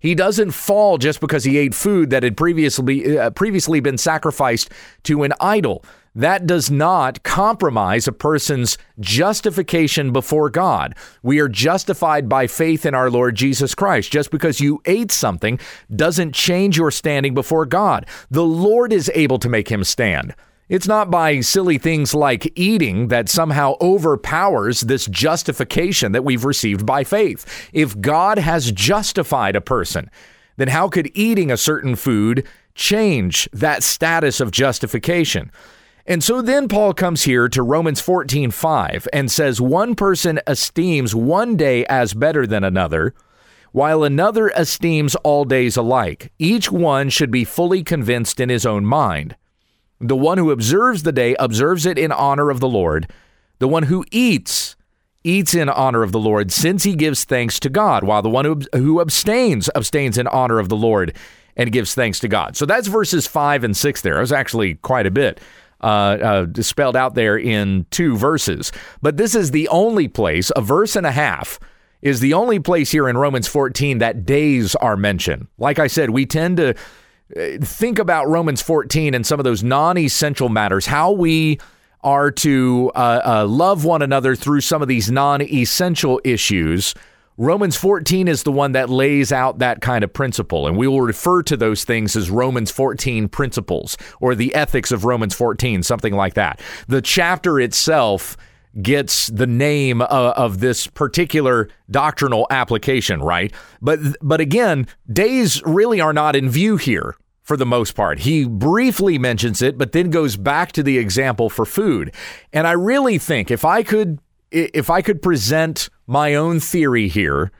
He 0.00 0.14
doesn't 0.14 0.52
fall 0.52 0.98
just 0.98 1.20
because 1.20 1.44
he 1.44 1.58
ate 1.58 1.74
food 1.74 2.10
that 2.10 2.22
had 2.22 2.36
previously 2.36 3.18
uh, 3.18 3.30
previously 3.30 3.80
been 3.80 3.98
sacrificed 3.98 4.70
to 5.04 5.24
an 5.24 5.32
idol. 5.40 5.84
That 6.14 6.46
does 6.46 6.70
not 6.70 7.22
compromise 7.22 8.08
a 8.08 8.12
person's 8.12 8.78
justification 8.98 10.12
before 10.12 10.50
God. 10.50 10.96
We 11.22 11.38
are 11.38 11.48
justified 11.48 12.28
by 12.28 12.46
faith 12.46 12.86
in 12.86 12.94
our 12.94 13.10
Lord 13.10 13.34
Jesus 13.34 13.74
Christ. 13.74 14.10
Just 14.10 14.30
because 14.30 14.60
you 14.60 14.80
ate 14.84 15.12
something 15.12 15.60
doesn't 15.94 16.34
change 16.34 16.76
your 16.76 16.90
standing 16.90 17.34
before 17.34 17.66
God. 17.66 18.06
The 18.30 18.44
Lord 18.44 18.92
is 18.92 19.10
able 19.14 19.38
to 19.40 19.48
make 19.48 19.68
him 19.68 19.84
stand. 19.84 20.34
It's 20.68 20.86
not 20.86 21.10
by 21.10 21.40
silly 21.40 21.78
things 21.78 22.14
like 22.14 22.52
eating 22.54 23.08
that 23.08 23.30
somehow 23.30 23.76
overpowers 23.80 24.82
this 24.82 25.06
justification 25.06 26.12
that 26.12 26.24
we've 26.24 26.44
received 26.44 26.84
by 26.84 27.04
faith. 27.04 27.70
If 27.72 27.98
God 28.00 28.38
has 28.38 28.70
justified 28.72 29.56
a 29.56 29.62
person, 29.62 30.10
then 30.58 30.68
how 30.68 30.88
could 30.88 31.10
eating 31.14 31.50
a 31.50 31.56
certain 31.56 31.96
food 31.96 32.46
change 32.74 33.48
that 33.52 33.82
status 33.82 34.40
of 34.40 34.50
justification? 34.50 35.50
And 36.06 36.22
so 36.22 36.42
then 36.42 36.68
Paul 36.68 36.92
comes 36.92 37.22
here 37.22 37.48
to 37.48 37.62
Romans 37.62 38.00
14 38.00 38.50
5 38.50 39.08
and 39.12 39.30
says, 39.30 39.60
One 39.60 39.94
person 39.94 40.40
esteems 40.46 41.14
one 41.14 41.56
day 41.56 41.86
as 41.86 42.12
better 42.12 42.46
than 42.46 42.64
another, 42.64 43.14
while 43.72 44.02
another 44.04 44.48
esteems 44.48 45.14
all 45.16 45.44
days 45.44 45.78
alike. 45.78 46.32
Each 46.38 46.70
one 46.70 47.08
should 47.08 47.30
be 47.30 47.44
fully 47.44 47.82
convinced 47.82 48.38
in 48.38 48.48
his 48.48 48.66
own 48.66 48.84
mind. 48.84 49.36
The 50.00 50.16
one 50.16 50.38
who 50.38 50.50
observes 50.50 51.02
the 51.02 51.12
day 51.12 51.34
observes 51.38 51.86
it 51.86 51.98
in 51.98 52.12
honor 52.12 52.50
of 52.50 52.60
the 52.60 52.68
Lord. 52.68 53.10
The 53.58 53.68
one 53.68 53.84
who 53.84 54.04
eats 54.10 54.76
eats 55.24 55.52
in 55.54 55.68
honor 55.68 56.02
of 56.02 56.12
the 56.12 56.18
Lord, 56.18 56.52
since 56.52 56.84
he 56.84 56.94
gives 56.94 57.24
thanks 57.24 57.58
to 57.60 57.68
God, 57.68 58.04
while 58.04 58.22
the 58.22 58.30
one 58.30 58.44
who, 58.44 58.60
who 58.72 59.00
abstains 59.00 59.68
abstains 59.74 60.16
in 60.16 60.26
honor 60.28 60.58
of 60.58 60.68
the 60.68 60.76
Lord 60.76 61.14
and 61.56 61.72
gives 61.72 61.94
thanks 61.94 62.20
to 62.20 62.28
God. 62.28 62.56
So 62.56 62.64
that's 62.64 62.86
verses 62.86 63.26
5 63.26 63.64
and 63.64 63.76
6 63.76 64.00
there. 64.02 64.18
It 64.18 64.20
was 64.20 64.32
actually 64.32 64.76
quite 64.76 65.06
a 65.06 65.10
bit. 65.10 65.40
Uh, 65.80 66.46
uh, 66.56 66.62
spelled 66.62 66.96
out 66.96 67.14
there 67.14 67.38
in 67.38 67.86
two 67.90 68.16
verses. 68.16 68.72
But 69.00 69.16
this 69.16 69.36
is 69.36 69.52
the 69.52 69.68
only 69.68 70.08
place, 70.08 70.50
a 70.56 70.60
verse 70.60 70.96
and 70.96 71.06
a 71.06 71.12
half, 71.12 71.60
is 72.02 72.18
the 72.18 72.34
only 72.34 72.58
place 72.58 72.90
here 72.90 73.08
in 73.08 73.16
Romans 73.16 73.46
14 73.46 73.98
that 73.98 74.26
days 74.26 74.74
are 74.76 74.96
mentioned. 74.96 75.46
Like 75.56 75.78
I 75.78 75.86
said, 75.86 76.10
we 76.10 76.26
tend 76.26 76.56
to 76.56 76.74
think 77.36 77.98
about 77.98 78.28
Romans 78.28 78.62
14 78.62 79.14
and 79.14 79.26
some 79.26 79.40
of 79.40 79.44
those 79.44 79.62
non 79.62 79.98
essential 79.98 80.48
matters, 80.48 80.86
how 80.86 81.12
we 81.12 81.58
are 82.02 82.30
to 82.30 82.92
uh, 82.94 83.20
uh, 83.24 83.46
love 83.46 83.84
one 83.84 84.02
another 84.02 84.36
through 84.36 84.60
some 84.60 84.82
of 84.82 84.88
these 84.88 85.10
non 85.10 85.42
essential 85.42 86.20
issues. 86.24 86.94
Romans 87.40 87.76
14 87.76 88.26
is 88.26 88.42
the 88.42 88.50
one 88.50 88.72
that 88.72 88.90
lays 88.90 89.30
out 89.30 89.60
that 89.60 89.80
kind 89.80 90.02
of 90.02 90.12
principle, 90.12 90.66
and 90.66 90.76
we 90.76 90.88
will 90.88 91.02
refer 91.02 91.40
to 91.44 91.56
those 91.56 91.84
things 91.84 92.16
as 92.16 92.30
Romans 92.30 92.68
14 92.72 93.28
principles 93.28 93.96
or 94.20 94.34
the 94.34 94.52
ethics 94.56 94.90
of 94.90 95.04
Romans 95.04 95.34
14, 95.34 95.84
something 95.84 96.14
like 96.14 96.34
that. 96.34 96.60
The 96.88 97.00
chapter 97.00 97.60
itself 97.60 98.36
gets 98.82 99.28
the 99.28 99.46
name 99.46 100.02
of, 100.02 100.34
of 100.34 100.60
this 100.60 100.86
particular 100.86 101.68
doctrinal 101.90 102.46
application, 102.50 103.20
right? 103.20 103.52
But 103.80 104.00
but 104.22 104.40
again, 104.40 104.86
days 105.12 105.62
really 105.64 106.00
are 106.00 106.12
not 106.12 106.36
in 106.36 106.48
view 106.48 106.76
here 106.76 107.16
for 107.42 107.56
the 107.56 107.66
most 107.66 107.94
part. 107.94 108.20
He 108.20 108.44
briefly 108.44 109.18
mentions 109.18 109.62
it, 109.62 109.78
but 109.78 109.92
then 109.92 110.10
goes 110.10 110.36
back 110.36 110.72
to 110.72 110.82
the 110.82 110.98
example 110.98 111.48
for 111.48 111.64
food. 111.64 112.14
And 112.52 112.66
I 112.66 112.72
really 112.72 113.16
think 113.16 113.50
if 113.50 113.64
I 113.64 113.82
could 113.82 114.18
if 114.50 114.90
I 114.90 115.02
could 115.02 115.22
present 115.22 115.88
my 116.06 116.34
own 116.34 116.60
theory 116.60 117.08
here, 117.08 117.50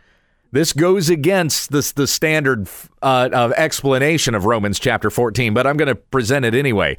this 0.52 0.72
goes 0.72 1.10
against 1.10 1.70
the, 1.70 1.92
the 1.94 2.06
standard 2.06 2.68
uh, 3.02 3.28
of 3.32 3.52
explanation 3.52 4.34
of 4.34 4.46
Romans 4.46 4.78
chapter 4.78 5.10
14, 5.10 5.52
but 5.52 5.66
I'm 5.66 5.76
going 5.76 5.88
to 5.88 5.94
present 5.94 6.44
it 6.44 6.54
anyway. 6.54 6.96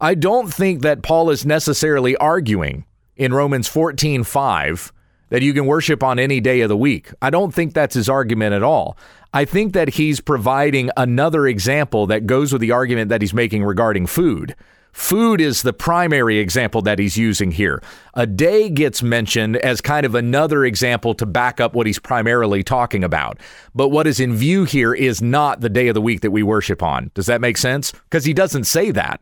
I 0.00 0.14
don't 0.14 0.52
think 0.52 0.82
that 0.82 1.02
Paul 1.02 1.30
is 1.30 1.44
necessarily 1.44 2.16
arguing 2.16 2.84
in 3.16 3.32
Romans 3.34 3.68
14 3.68 4.24
5 4.24 4.92
that 5.28 5.42
you 5.42 5.52
can 5.52 5.66
worship 5.66 6.02
on 6.02 6.18
any 6.18 6.40
day 6.40 6.60
of 6.60 6.68
the 6.68 6.76
week. 6.76 7.10
I 7.20 7.30
don't 7.30 7.52
think 7.52 7.74
that's 7.74 7.94
his 7.94 8.08
argument 8.08 8.54
at 8.54 8.62
all. 8.62 8.96
I 9.34 9.44
think 9.44 9.72
that 9.72 9.90
he's 9.90 10.20
providing 10.20 10.90
another 10.96 11.46
example 11.46 12.06
that 12.06 12.26
goes 12.26 12.52
with 12.52 12.60
the 12.60 12.70
argument 12.70 13.08
that 13.08 13.20
he's 13.20 13.34
making 13.34 13.64
regarding 13.64 14.06
food. 14.06 14.54
Food 14.92 15.42
is 15.42 15.60
the 15.60 15.74
primary 15.74 16.38
example 16.38 16.80
that 16.82 16.98
he's 16.98 17.18
using 17.18 17.50
here. 17.50 17.82
A 18.14 18.26
day 18.26 18.70
gets 18.70 19.02
mentioned 19.02 19.58
as 19.58 19.82
kind 19.82 20.06
of 20.06 20.14
another 20.14 20.64
example 20.64 21.14
to 21.16 21.26
back 21.26 21.60
up 21.60 21.74
what 21.74 21.86
he's 21.86 21.98
primarily 21.98 22.62
talking 22.62 23.04
about. 23.04 23.38
But 23.74 23.88
what 23.88 24.06
is 24.06 24.20
in 24.20 24.34
view 24.34 24.64
here 24.64 24.94
is 24.94 25.20
not 25.20 25.60
the 25.60 25.68
day 25.68 25.88
of 25.88 25.94
the 25.94 26.00
week 26.00 26.22
that 26.22 26.30
we 26.30 26.42
worship 26.42 26.82
on. 26.82 27.10
Does 27.12 27.26
that 27.26 27.42
make 27.42 27.58
sense? 27.58 27.92
Because 27.92 28.24
he 28.24 28.32
doesn't 28.32 28.64
say 28.64 28.90
that. 28.92 29.20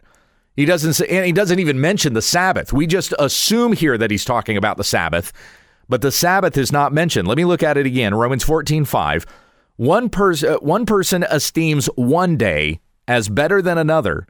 He 0.57 0.65
doesn't 0.65 0.95
say, 0.95 1.07
and 1.09 1.27
he 1.27 1.33
doesn't 1.33 1.59
even 1.59 1.81
mention 1.81 2.13
the 2.13 2.23
Sabbath. 2.23 2.73
We 2.73 2.87
just 2.87 3.13
assume 3.19 3.73
here 3.73 3.99
that 3.99 4.11
he's 4.11 4.25
talking 4.25 4.57
about 4.57 4.77
the 4.77 4.85
Sabbath, 4.85 5.33
but 5.89 6.01
the 6.01 6.13
Sabbath 6.13 6.57
is 6.57 6.71
not 6.71 6.93
mentioned. 6.93 7.27
Let 7.27 7.37
me 7.37 7.45
look 7.45 7.63
at 7.63 7.77
it 7.77 7.87
again. 7.87 8.15
Romans 8.15 8.45
14, 8.45 8.85
5. 8.85 9.27
One, 9.77 10.09
pers- 10.09 10.45
uh, 10.45 10.59
one 10.59 10.87
person 10.87 11.25
esteems 11.25 11.87
one 11.97 12.37
day 12.37 12.81
as 13.09 13.29
better 13.29 13.61
than 13.61 13.79
another 13.79 14.27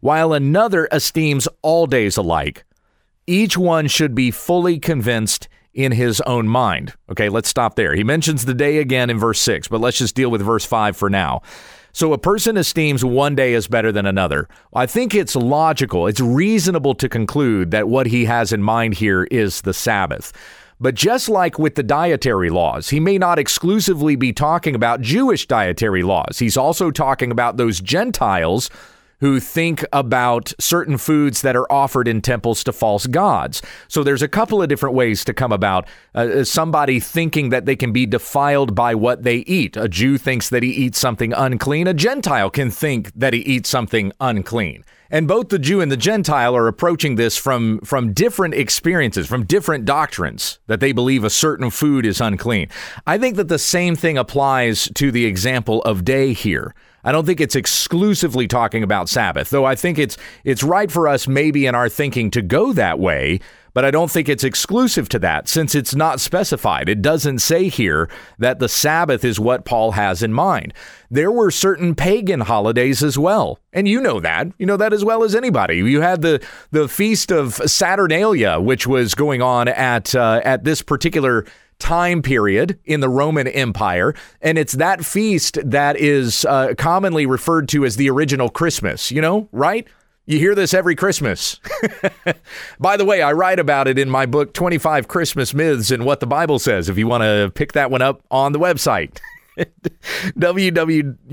while 0.00 0.32
another 0.32 0.86
esteems 0.92 1.48
all 1.62 1.86
days 1.86 2.16
alike. 2.16 2.64
Each 3.26 3.56
one 3.56 3.88
should 3.88 4.14
be 4.14 4.30
fully 4.30 4.78
convinced 4.78 5.48
in 5.72 5.92
his 5.92 6.20
own 6.22 6.46
mind. 6.46 6.92
Okay, 7.10 7.28
let's 7.28 7.48
stop 7.48 7.74
there. 7.74 7.94
He 7.94 8.04
mentions 8.04 8.44
the 8.44 8.54
day 8.54 8.78
again 8.78 9.10
in 9.10 9.18
verse 9.18 9.40
6, 9.40 9.68
but 9.68 9.80
let's 9.80 9.98
just 9.98 10.14
deal 10.14 10.30
with 10.30 10.42
verse 10.42 10.64
5 10.64 10.96
for 10.96 11.10
now. 11.10 11.42
So 11.94 12.12
a 12.12 12.18
person 12.18 12.56
esteems 12.56 13.04
one 13.04 13.36
day 13.36 13.54
as 13.54 13.68
better 13.68 13.92
than 13.92 14.04
another. 14.04 14.48
I 14.74 14.84
think 14.84 15.14
it's 15.14 15.36
logical, 15.36 16.08
it's 16.08 16.18
reasonable 16.18 16.96
to 16.96 17.08
conclude 17.08 17.70
that 17.70 17.86
what 17.86 18.08
he 18.08 18.24
has 18.24 18.52
in 18.52 18.64
mind 18.64 18.94
here 18.94 19.28
is 19.30 19.60
the 19.60 19.72
Sabbath. 19.72 20.32
But 20.80 20.96
just 20.96 21.28
like 21.28 21.56
with 21.56 21.76
the 21.76 21.84
dietary 21.84 22.50
laws, 22.50 22.88
he 22.88 22.98
may 22.98 23.16
not 23.16 23.38
exclusively 23.38 24.16
be 24.16 24.32
talking 24.32 24.74
about 24.74 25.02
Jewish 25.02 25.46
dietary 25.46 26.02
laws. 26.02 26.40
He's 26.40 26.56
also 26.56 26.90
talking 26.90 27.30
about 27.30 27.58
those 27.58 27.80
Gentiles 27.80 28.70
who 29.24 29.40
think 29.40 29.82
about 29.90 30.52
certain 30.60 30.98
foods 30.98 31.40
that 31.40 31.56
are 31.56 31.72
offered 31.72 32.06
in 32.06 32.20
temples 32.20 32.62
to 32.62 32.70
false 32.70 33.06
gods. 33.06 33.62
So 33.88 34.04
there's 34.04 34.20
a 34.20 34.28
couple 34.28 34.60
of 34.60 34.68
different 34.68 34.94
ways 34.94 35.24
to 35.24 35.32
come 35.32 35.50
about 35.50 35.88
uh, 36.14 36.18
uh, 36.18 36.44
somebody 36.44 37.00
thinking 37.00 37.48
that 37.48 37.64
they 37.64 37.74
can 37.74 37.90
be 37.90 38.04
defiled 38.04 38.74
by 38.74 38.94
what 38.94 39.22
they 39.22 39.36
eat. 39.36 39.78
A 39.78 39.88
Jew 39.88 40.18
thinks 40.18 40.50
that 40.50 40.62
he 40.62 40.68
eats 40.68 40.98
something 40.98 41.32
unclean, 41.32 41.86
a 41.86 41.94
Gentile 41.94 42.50
can 42.50 42.70
think 42.70 43.12
that 43.14 43.32
he 43.32 43.40
eats 43.40 43.70
something 43.70 44.12
unclean. 44.20 44.84
And 45.10 45.26
both 45.26 45.48
the 45.48 45.58
Jew 45.58 45.80
and 45.80 45.90
the 45.90 45.96
Gentile 45.96 46.54
are 46.54 46.68
approaching 46.68 47.14
this 47.14 47.34
from, 47.34 47.78
from 47.80 48.12
different 48.12 48.52
experiences, 48.52 49.26
from 49.26 49.46
different 49.46 49.86
doctrines 49.86 50.58
that 50.66 50.80
they 50.80 50.92
believe 50.92 51.24
a 51.24 51.30
certain 51.30 51.70
food 51.70 52.04
is 52.04 52.20
unclean. 52.20 52.68
I 53.06 53.16
think 53.16 53.36
that 53.36 53.48
the 53.48 53.58
same 53.58 53.96
thing 53.96 54.18
applies 54.18 54.90
to 54.96 55.10
the 55.10 55.24
example 55.24 55.80
of 55.84 56.04
day 56.04 56.34
here. 56.34 56.74
I 57.04 57.12
don't 57.12 57.26
think 57.26 57.40
it's 57.40 57.54
exclusively 57.56 58.48
talking 58.48 58.82
about 58.82 59.08
Sabbath, 59.08 59.50
though 59.50 59.64
I 59.64 59.74
think 59.74 59.98
it's 59.98 60.16
it's 60.42 60.62
right 60.62 60.90
for 60.90 61.06
us 61.06 61.28
maybe 61.28 61.66
in 61.66 61.74
our 61.74 61.88
thinking 61.88 62.30
to 62.30 62.42
go 62.42 62.72
that 62.72 62.98
way, 62.98 63.40
but 63.74 63.84
I 63.84 63.90
don't 63.90 64.10
think 64.10 64.28
it's 64.28 64.44
exclusive 64.44 65.08
to 65.10 65.18
that 65.18 65.48
since 65.48 65.74
it's 65.74 65.94
not 65.94 66.20
specified. 66.20 66.88
It 66.88 67.02
doesn't 67.02 67.40
say 67.40 67.68
here 67.68 68.08
that 68.38 68.60
the 68.60 68.68
Sabbath 68.68 69.24
is 69.24 69.38
what 69.38 69.64
Paul 69.64 69.92
has 69.92 70.22
in 70.22 70.32
mind. 70.32 70.72
There 71.10 71.30
were 71.30 71.50
certain 71.50 71.94
pagan 71.94 72.40
holidays 72.40 73.02
as 73.02 73.18
well, 73.18 73.58
and 73.72 73.86
you 73.86 74.00
know 74.00 74.20
that. 74.20 74.48
You 74.58 74.66
know 74.66 74.76
that 74.76 74.92
as 74.92 75.04
well 75.04 75.24
as 75.24 75.34
anybody. 75.34 75.76
You 75.76 76.00
had 76.00 76.22
the 76.22 76.42
the 76.70 76.88
feast 76.88 77.30
of 77.30 77.54
Saturnalia, 77.54 78.60
which 78.60 78.86
was 78.86 79.14
going 79.14 79.42
on 79.42 79.68
at 79.68 80.14
uh, 80.14 80.40
at 80.44 80.64
this 80.64 80.80
particular 80.80 81.44
time 81.78 82.22
period 82.22 82.78
in 82.84 83.00
the 83.00 83.08
Roman 83.08 83.46
Empire. 83.48 84.14
And 84.40 84.58
it's 84.58 84.74
that 84.74 85.04
feast 85.04 85.58
that 85.64 85.96
is 85.96 86.44
uh, 86.44 86.74
commonly 86.76 87.26
referred 87.26 87.68
to 87.70 87.84
as 87.84 87.96
the 87.96 88.10
original 88.10 88.48
Christmas, 88.48 89.10
you 89.10 89.20
know, 89.20 89.48
right? 89.52 89.86
You 90.26 90.38
hear 90.38 90.54
this 90.54 90.72
every 90.72 90.94
Christmas. 90.94 91.60
By 92.80 92.96
the 92.96 93.04
way, 93.04 93.20
I 93.20 93.32
write 93.32 93.58
about 93.58 93.88
it 93.88 93.98
in 93.98 94.08
my 94.08 94.24
book, 94.24 94.54
25 94.54 95.06
Christmas 95.06 95.52
Myths 95.52 95.90
and 95.90 96.06
What 96.06 96.20
the 96.20 96.26
Bible 96.26 96.58
Says, 96.58 96.88
if 96.88 96.96
you 96.96 97.06
want 97.06 97.22
to 97.22 97.52
pick 97.54 97.72
that 97.72 97.90
one 97.90 98.00
up 98.00 98.22
on 98.30 98.52
the 98.52 98.58
website. 98.58 99.18
wwutt.com. 100.38 101.28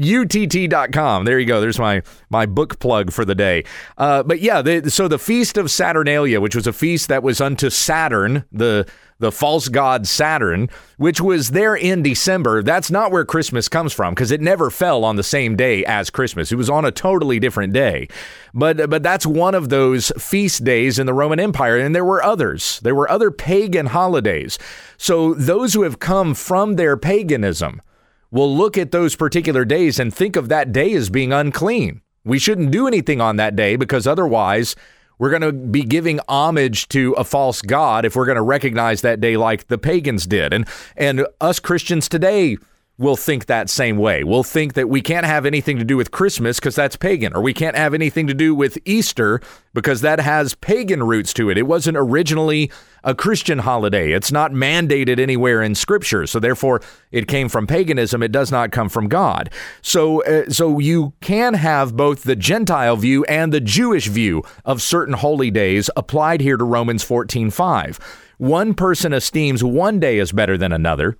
There 1.25 1.40
you 1.40 1.46
go. 1.46 1.62
There's 1.62 1.80
my 1.80 2.04
my 2.30 2.46
book 2.46 2.80
plug 2.80 3.12
for 3.12 3.25
the 3.25 3.36
day. 3.36 3.63
Uh, 3.98 4.24
but 4.24 4.40
yeah, 4.42 4.62
the, 4.62 4.90
so 4.92 5.08
the 5.08 5.20
feast 5.20 5.58
of 5.58 5.72
Saturnalia, 5.72 6.40
which 6.40 6.56
was 6.56 6.68
a 6.68 6.74
feast 6.74 7.08
that 7.10 7.24
was 7.24 7.42
unto 7.42 7.70
Saturn, 7.70 8.46
the 8.51 8.88
the 9.22 9.32
false 9.32 9.70
god 9.70 10.08
Saturn, 10.08 10.68
which 10.98 11.22
was 11.22 11.51
there 11.51 11.75
in 11.75 12.01
December. 12.01 12.63
That's 12.63 12.92
not 12.92 13.12
where 13.12 13.24
Christmas 13.24 13.70
comes 13.70 13.94
from 13.94 14.13
because 14.13 14.32
it 14.32 14.42
never 14.42 14.70
fell 14.70 15.06
on 15.06 15.16
the 15.16 15.24
same 15.24 15.56
day 15.56 15.86
as 15.86 16.10
Christmas. 16.10 16.51
It 16.51 16.56
was 16.56 16.70
on 16.70 16.86
a 16.86 16.92
totally 16.92 17.40
different 17.40 17.72
day. 17.72 18.08
But 18.54 18.90
but 18.90 19.04
that's 19.04 19.25
one 19.25 19.56
of 19.56 19.70
those 19.70 20.12
feast 20.18 20.63
days 20.63 21.00
in 21.00 21.06
the 21.06 21.13
Roman 21.13 21.40
Empire 21.40 21.78
and 21.78 21.96
there 21.96 22.06
were 22.06 22.24
others. 22.24 22.80
There 22.82 22.96
were 22.96 23.10
other 23.10 23.32
pagan 23.32 23.88
holidays. 23.88 24.58
So 24.98 25.34
those 25.36 25.74
who 25.74 25.84
have 25.84 26.00
come 26.00 26.34
from 26.34 26.75
their 26.75 26.98
paganism 26.98 27.82
will 28.31 28.55
look 28.55 28.77
at 28.77 28.91
those 28.91 29.15
particular 29.15 29.65
days 29.65 30.00
and 30.00 30.13
think 30.13 30.35
of 30.35 30.50
that 30.50 30.71
day 30.71 30.93
as 30.93 31.09
being 31.09 31.33
unclean. 31.33 32.01
We 32.23 32.39
shouldn't 32.39 32.71
do 32.71 32.88
anything 32.88 33.19
on 33.19 33.35
that 33.35 33.55
day 33.55 33.75
because 33.75 34.07
otherwise 34.07 34.75
we're 35.19 35.29
going 35.29 35.41
to 35.41 35.51
be 35.51 35.83
giving 35.83 36.19
homage 36.27 36.88
to 36.89 37.13
a 37.13 37.23
false 37.23 37.61
god 37.61 38.05
if 38.05 38.15
we're 38.15 38.25
going 38.25 38.38
to 38.38 38.41
recognize 38.41 39.01
that 39.01 39.21
day 39.21 39.38
like 39.38 39.67
the 39.67 39.77
pagans 39.77 40.25
did. 40.25 40.53
And 40.53 40.67
and 40.95 41.27
us 41.39 41.59
Christians 41.59 42.09
today 42.09 42.57
will 43.01 43.17
think 43.17 43.48
that 43.48 43.70
same 43.70 43.98
way. 43.98 44.24
We'll 44.24 44.43
think 44.43 44.74
that 44.74 44.88
we 44.88 45.01
can't 45.01 45.25
have 45.25 45.46
anything 45.46 45.77
to 45.79 45.84
do 45.84 45.98
with 45.98 46.12
Christmas 46.12 46.60
because 46.60 46.75
that's 46.75 46.96
pagan, 46.96 47.36
or 47.36 47.41
we 47.41 47.53
can't 47.53 47.75
have 47.75 47.96
anything 47.96 48.27
to 48.27 48.34
do 48.34 48.53
with 48.53 48.77
Easter 48.86 49.41
because 49.74 50.01
that 50.01 50.20
has 50.20 50.53
pagan 50.55 51.01
roots 51.03 51.34
to 51.34 51.50
it. 51.50 51.58
It 51.58 51.63
wasn't 51.63 51.98
originally 51.98 52.72
a 53.03 53.15
Christian 53.15 53.60
holiday. 53.60 54.12
It's 54.12 54.31
not 54.31 54.51
mandated 54.51 55.20
anywhere 55.20 55.63
in 55.63 55.74
Scripture, 55.74 56.27
so 56.27 56.39
therefore 56.39 56.81
it 57.12 57.27
came 57.27 57.50
from 57.50 57.65
paganism. 57.65 58.22
It 58.22 58.31
does 58.31 58.51
not 58.51 58.72
come 58.72 58.88
from 58.88 59.08
God. 59.08 59.50
So, 59.81 60.24
uh, 60.25 60.50
so 60.50 60.77
you 60.77 61.13
can 61.22 61.55
have 61.55 61.98
both 61.98 62.24
the 62.24 62.36
Gentile 62.36 62.98
view 62.98 63.25
and 63.25 63.51
the 63.51 63.60
Jewish 63.60 64.08
view 64.08 64.43
of 64.63 64.81
certain 64.81 65.15
holy 65.15 65.50
days 65.50 65.89
applied 65.98 66.41
here 66.41 66.58
to 66.58 66.63
Romans 66.63 67.03
14:5. 67.03 68.00
One 68.38 68.75
person 68.75 69.12
esteems 69.12 69.63
one 69.63 70.00
day 70.00 70.20
as 70.20 70.31
better 70.31 70.58
than 70.58 70.72
another 70.72 71.17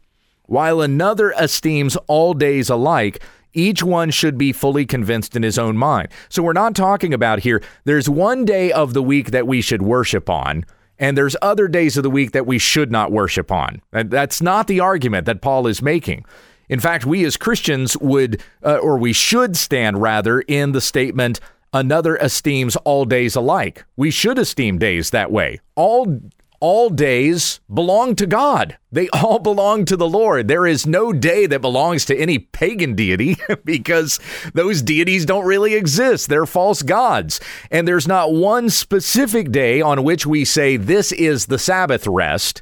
while 0.52 0.82
another 0.82 1.34
esteems 1.40 1.96
all 2.08 2.34
days 2.34 2.70
alike, 2.70 3.24
each 3.54 3.82
one 3.82 4.12
should 4.12 4.38
be 4.38 4.52
fully 4.52 4.86
convinced 4.86 5.34
in 5.34 5.44
his 5.44 5.58
own 5.58 5.78
mind. 5.78 6.10
So 6.28 6.44
we're 6.44 6.52
not 6.52 6.76
talking 6.76 7.14
about 7.14 7.40
here, 7.40 7.64
there's 7.86 8.10
one 8.10 8.44
day 8.44 8.70
of 8.70 8.94
the 8.94 9.02
week 9.02 9.32
that 9.32 9.48
we 9.48 9.62
should 9.62 9.82
worship 9.82 10.30
on, 10.30 10.66
and 11.00 11.18
there's 11.18 11.38
other 11.42 11.70
days 11.70 11.96
of 11.96 12.04
the 12.04 12.10
week 12.10 12.34
that 12.34 12.46
we 12.46 12.60
should 12.60 12.92
not 12.92 13.14
worship 13.14 13.50
on. 13.50 13.82
And 13.94 14.12
that's 14.12 14.42
not 14.42 14.68
the 14.68 14.82
argument 14.82 15.26
that 15.26 15.42
Paul 15.42 15.68
is 15.68 15.82
making. 15.82 16.26
In 16.68 16.82
fact, 16.82 17.06
we 17.06 17.24
as 17.24 17.38
Christians 17.38 17.96
would, 18.00 18.44
uh, 18.62 18.76
or 18.76 18.98
we 18.98 19.14
should 19.14 19.56
stand 19.56 20.02
rather, 20.02 20.42
in 20.42 20.74
the 20.74 20.82
statement, 20.82 21.40
another 21.72 22.18
esteems 22.18 22.76
all 22.76 23.06
days 23.06 23.38
alike. 23.38 23.86
We 23.96 24.12
should 24.12 24.38
esteem 24.38 24.80
days 24.80 25.12
that 25.12 25.32
way. 25.32 25.62
All 25.76 26.20
all 26.62 26.90
days 26.90 27.60
belong 27.74 28.16
to 28.16 28.26
God. 28.26 28.78
They 28.92 29.10
all 29.14 29.40
belong 29.40 29.84
to 29.86 29.98
the 29.98 30.08
Lord. 30.08 30.48
There 30.48 30.66
is 30.66 30.88
no 30.88 31.12
day 31.12 31.46
that 31.48 31.60
belongs 31.60 32.06
to 32.06 32.16
any 32.16 32.40
pagan 32.40 32.96
deity 32.96 33.38
because 33.66 34.20
those 34.54 34.82
deities 34.82 35.26
don't 35.26 35.46
really 35.46 35.74
exist. 35.74 36.30
They're 36.30 36.46
false 36.46 36.82
gods. 36.82 37.42
And 37.70 37.86
there's 37.88 38.08
not 38.08 38.34
one 38.34 38.70
specific 38.70 39.52
day 39.52 39.82
on 39.82 40.04
which 40.04 40.26
we 40.26 40.46
say 40.46 40.78
this 40.78 41.12
is 41.12 41.48
the 41.48 41.60
Sabbath 41.60 42.08
rest, 42.08 42.62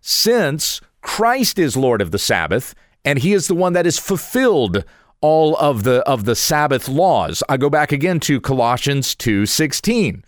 since 0.00 0.80
Christ 1.00 1.58
is 1.58 1.76
Lord 1.76 2.00
of 2.00 2.12
the 2.12 2.18
Sabbath 2.18 2.74
and 3.04 3.20
he 3.20 3.32
is 3.32 3.48
the 3.48 3.54
one 3.54 3.72
that 3.72 3.86
has 3.86 3.98
fulfilled 3.98 4.84
all 5.20 5.56
of 5.56 5.82
the 5.82 6.00
of 6.06 6.24
the 6.24 6.36
Sabbath 6.36 6.88
laws. 6.88 7.42
I 7.48 7.56
go 7.56 7.70
back 7.70 7.90
again 7.90 8.20
to 8.20 8.40
Colossians 8.40 9.14
2:16. 9.14 10.22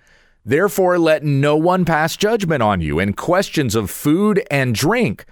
Therefore, 0.45 0.99
let 0.99 1.23
no 1.23 1.57
one 1.57 1.85
pass 1.85 2.17
judgment 2.17 2.63
on 2.63 2.81
you 2.81 2.99
in 2.99 3.13
questions 3.13 3.75
of 3.75 3.91
food 3.91 4.43
and 4.51 4.75
drink, 4.75 5.27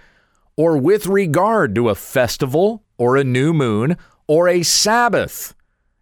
or 0.55 0.77
with 0.77 1.07
regard 1.07 1.73
to 1.75 1.89
a 1.89 1.95
festival, 1.95 2.83
or 2.97 3.15
a 3.15 3.23
new 3.23 3.53
moon, 3.53 3.97
or 4.27 4.47
a 4.47 4.61
Sabbath. 4.61 5.55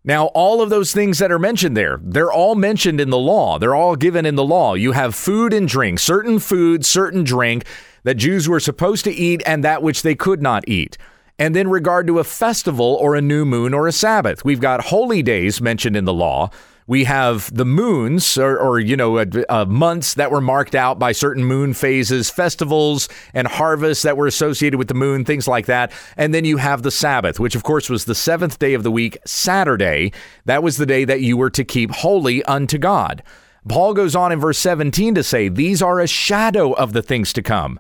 Now, 0.04 0.28
all 0.28 0.62
of 0.62 0.70
those 0.70 0.94
things 0.94 1.20
that 1.20 1.32
are 1.32 1.40
mentioned 1.40 1.76
there, 1.76 2.00
they're 2.02 2.32
all 2.32 2.56
mentioned 2.56 3.02
in 3.02 3.10
the 3.10 3.18
law. 3.18 3.60
They're 3.60 3.76
all 3.76 3.96
given 3.96 4.26
in 4.26 4.36
the 4.36 4.44
law. 4.44 4.74
You 4.74 4.94
have 4.94 5.14
food 5.16 5.52
and 5.52 5.68
drink, 5.68 6.00
certain 6.00 6.40
food, 6.40 6.86
certain 6.86 7.24
drink 7.24 7.66
that 8.04 8.16
Jews 8.16 8.48
were 8.48 8.62
supposed 8.62 9.04
to 9.04 9.12
eat 9.12 9.44
and 9.46 9.64
that 9.64 9.84
which 9.84 10.02
they 10.02 10.16
could 10.16 10.42
not 10.42 10.68
eat. 10.68 10.98
And 11.38 11.56
then, 11.56 11.68
regard 11.68 12.08
to 12.08 12.20
a 12.20 12.24
festival 12.24 12.98
or 13.00 13.16
a 13.16 13.22
new 13.22 13.46
moon 13.46 13.74
or 13.74 13.86
a 13.88 13.92
Sabbath, 13.92 14.44
we've 14.44 14.62
got 14.62 14.86
holy 14.86 15.22
days 15.22 15.62
mentioned 15.62 15.96
in 15.96 16.06
the 16.06 16.14
law. 16.14 16.52
We 16.88 17.04
have 17.04 17.54
the 17.54 17.66
moons, 17.66 18.38
or, 18.38 18.58
or 18.58 18.80
you 18.80 18.96
know, 18.96 19.18
uh, 19.18 19.26
uh, 19.50 19.66
months 19.66 20.14
that 20.14 20.32
were 20.32 20.42
marked 20.42 20.74
out 20.74 20.98
by 20.98 21.12
certain 21.12 21.44
moon 21.44 21.74
phases, 21.74 22.30
festivals 22.30 23.10
and 23.34 23.48
harvests 23.48 24.04
that 24.04 24.18
were 24.18 24.26
associated 24.26 24.78
with 24.78 24.88
the 24.88 24.94
moon, 24.94 25.26
things 25.26 25.48
like 25.48 25.66
that. 25.66 25.92
And 26.16 26.34
then 26.34 26.46
you 26.46 26.58
have 26.58 26.84
the 26.84 26.92
Sabbath, 26.92 27.40
which 27.40 27.56
of 27.56 27.64
course 27.64 27.90
was 27.90 28.06
the 28.06 28.16
seventh 28.16 28.58
day 28.58 28.74
of 28.74 28.84
the 28.84 28.92
week, 28.92 29.18
Saturday. 29.26 30.14
That 30.46 30.64
was 30.64 30.78
the 30.78 30.86
day 30.86 31.04
that 31.04 31.22
you 31.22 31.36
were 31.36 31.50
to 31.52 31.66
keep 31.66 31.92
holy 31.92 32.42
unto 32.44 32.78
God. 32.78 33.22
Paul 33.68 33.94
goes 33.94 34.16
on 34.16 34.32
in 34.32 34.40
verse 34.40 34.58
17 34.58 35.16
to 35.16 35.24
say, 35.24 35.50
These 35.50 35.82
are 35.82 36.00
a 36.00 36.08
shadow 36.08 36.72
of 36.72 36.94
the 36.94 37.02
things 37.02 37.34
to 37.34 37.44
come 37.44 37.80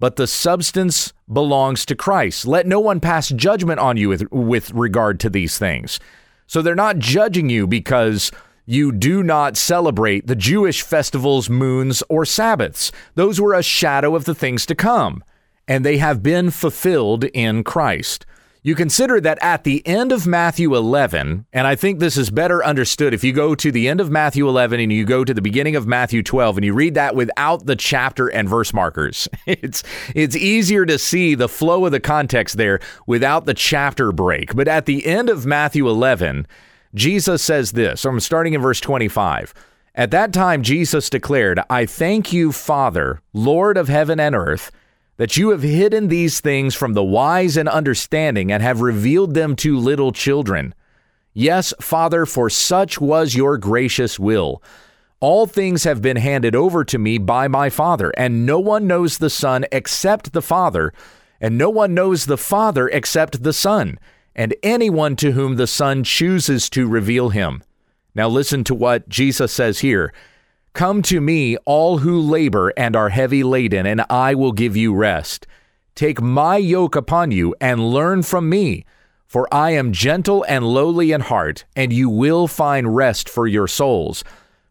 but 0.00 0.16
the 0.16 0.26
substance 0.26 1.12
belongs 1.30 1.84
to 1.86 1.96
Christ. 1.96 2.46
Let 2.46 2.66
no 2.66 2.80
one 2.80 3.00
pass 3.00 3.28
judgment 3.28 3.80
on 3.80 3.96
you 3.96 4.08
with, 4.08 4.30
with 4.30 4.70
regard 4.72 5.18
to 5.20 5.30
these 5.30 5.58
things. 5.58 5.98
So 6.48 6.62
they're 6.62 6.74
not 6.74 6.98
judging 6.98 7.50
you 7.50 7.66
because 7.66 8.32
you 8.64 8.90
do 8.90 9.22
not 9.22 9.56
celebrate 9.56 10.26
the 10.26 10.34
Jewish 10.34 10.82
festivals, 10.82 11.48
moons, 11.48 12.02
or 12.08 12.24
Sabbaths. 12.24 12.90
Those 13.14 13.40
were 13.40 13.54
a 13.54 13.62
shadow 13.62 14.16
of 14.16 14.24
the 14.24 14.34
things 14.34 14.64
to 14.66 14.74
come, 14.74 15.22
and 15.68 15.84
they 15.84 15.98
have 15.98 16.22
been 16.22 16.50
fulfilled 16.50 17.24
in 17.24 17.64
Christ. 17.64 18.24
You 18.68 18.74
consider 18.74 19.18
that 19.22 19.38
at 19.40 19.64
the 19.64 19.80
end 19.86 20.12
of 20.12 20.26
Matthew 20.26 20.76
11, 20.76 21.46
and 21.54 21.66
I 21.66 21.74
think 21.74 22.00
this 22.00 22.18
is 22.18 22.28
better 22.28 22.62
understood 22.62 23.14
if 23.14 23.24
you 23.24 23.32
go 23.32 23.54
to 23.54 23.72
the 23.72 23.88
end 23.88 23.98
of 23.98 24.10
Matthew 24.10 24.46
11 24.46 24.78
and 24.78 24.92
you 24.92 25.06
go 25.06 25.24
to 25.24 25.32
the 25.32 25.40
beginning 25.40 25.74
of 25.74 25.86
Matthew 25.86 26.22
12 26.22 26.58
and 26.58 26.66
you 26.66 26.74
read 26.74 26.92
that 26.92 27.16
without 27.16 27.64
the 27.64 27.76
chapter 27.76 28.26
and 28.28 28.46
verse 28.46 28.74
markers. 28.74 29.26
It's 29.46 29.82
it's 30.14 30.36
easier 30.36 30.84
to 30.84 30.98
see 30.98 31.34
the 31.34 31.48
flow 31.48 31.86
of 31.86 31.92
the 31.92 31.98
context 31.98 32.58
there 32.58 32.78
without 33.06 33.46
the 33.46 33.54
chapter 33.54 34.12
break. 34.12 34.54
But 34.54 34.68
at 34.68 34.84
the 34.84 35.06
end 35.06 35.30
of 35.30 35.46
Matthew 35.46 35.88
11, 35.88 36.46
Jesus 36.94 37.40
says 37.40 37.72
this. 37.72 38.04
I'm 38.04 38.20
starting 38.20 38.52
in 38.52 38.60
verse 38.60 38.80
25. 38.80 39.54
At 39.94 40.10
that 40.10 40.34
time 40.34 40.62
Jesus 40.62 41.08
declared, 41.08 41.58
"I 41.70 41.86
thank 41.86 42.34
you, 42.34 42.52
Father, 42.52 43.22
Lord 43.32 43.78
of 43.78 43.88
heaven 43.88 44.20
and 44.20 44.34
earth, 44.34 44.70
that 45.18 45.36
you 45.36 45.50
have 45.50 45.62
hidden 45.62 46.08
these 46.08 46.40
things 46.40 46.74
from 46.74 46.94
the 46.94 47.04
wise 47.04 47.56
and 47.56 47.68
understanding 47.68 48.50
and 48.50 48.62
have 48.62 48.80
revealed 48.80 49.34
them 49.34 49.54
to 49.56 49.76
little 49.76 50.12
children. 50.12 50.74
Yes, 51.34 51.74
Father, 51.80 52.24
for 52.24 52.48
such 52.48 53.00
was 53.00 53.34
your 53.34 53.58
gracious 53.58 54.18
will. 54.18 54.62
All 55.20 55.46
things 55.46 55.82
have 55.82 56.00
been 56.00 56.16
handed 56.16 56.54
over 56.54 56.84
to 56.84 56.98
me 56.98 57.18
by 57.18 57.48
my 57.48 57.68
Father, 57.68 58.10
and 58.16 58.46
no 58.46 58.60
one 58.60 58.86
knows 58.86 59.18
the 59.18 59.28
Son 59.28 59.66
except 59.72 60.32
the 60.32 60.42
Father, 60.42 60.92
and 61.40 61.58
no 61.58 61.68
one 61.68 61.94
knows 61.94 62.26
the 62.26 62.38
Father 62.38 62.88
except 62.88 63.42
the 63.42 63.52
Son, 63.52 63.98
and 64.36 64.54
anyone 64.62 65.16
to 65.16 65.32
whom 65.32 65.56
the 65.56 65.66
Son 65.66 66.04
chooses 66.04 66.70
to 66.70 66.86
reveal 66.86 67.30
him. 67.30 67.62
Now 68.14 68.28
listen 68.28 68.62
to 68.64 68.74
what 68.74 69.08
Jesus 69.08 69.52
says 69.52 69.80
here. 69.80 70.12
Come 70.72 71.02
to 71.02 71.20
me, 71.20 71.56
all 71.64 71.98
who 71.98 72.20
labor 72.20 72.72
and 72.76 72.94
are 72.94 73.08
heavy 73.08 73.42
laden, 73.42 73.86
and 73.86 74.04
I 74.10 74.34
will 74.34 74.52
give 74.52 74.76
you 74.76 74.94
rest. 74.94 75.46
Take 75.94 76.20
my 76.20 76.56
yoke 76.56 76.94
upon 76.94 77.32
you 77.32 77.54
and 77.60 77.90
learn 77.90 78.22
from 78.22 78.48
me, 78.48 78.84
for 79.26 79.52
I 79.52 79.70
am 79.70 79.92
gentle 79.92 80.44
and 80.48 80.64
lowly 80.64 81.10
in 81.12 81.22
heart, 81.22 81.64
and 81.74 81.92
you 81.92 82.08
will 82.08 82.46
find 82.46 82.94
rest 82.94 83.28
for 83.28 83.46
your 83.46 83.66
souls. 83.66 84.22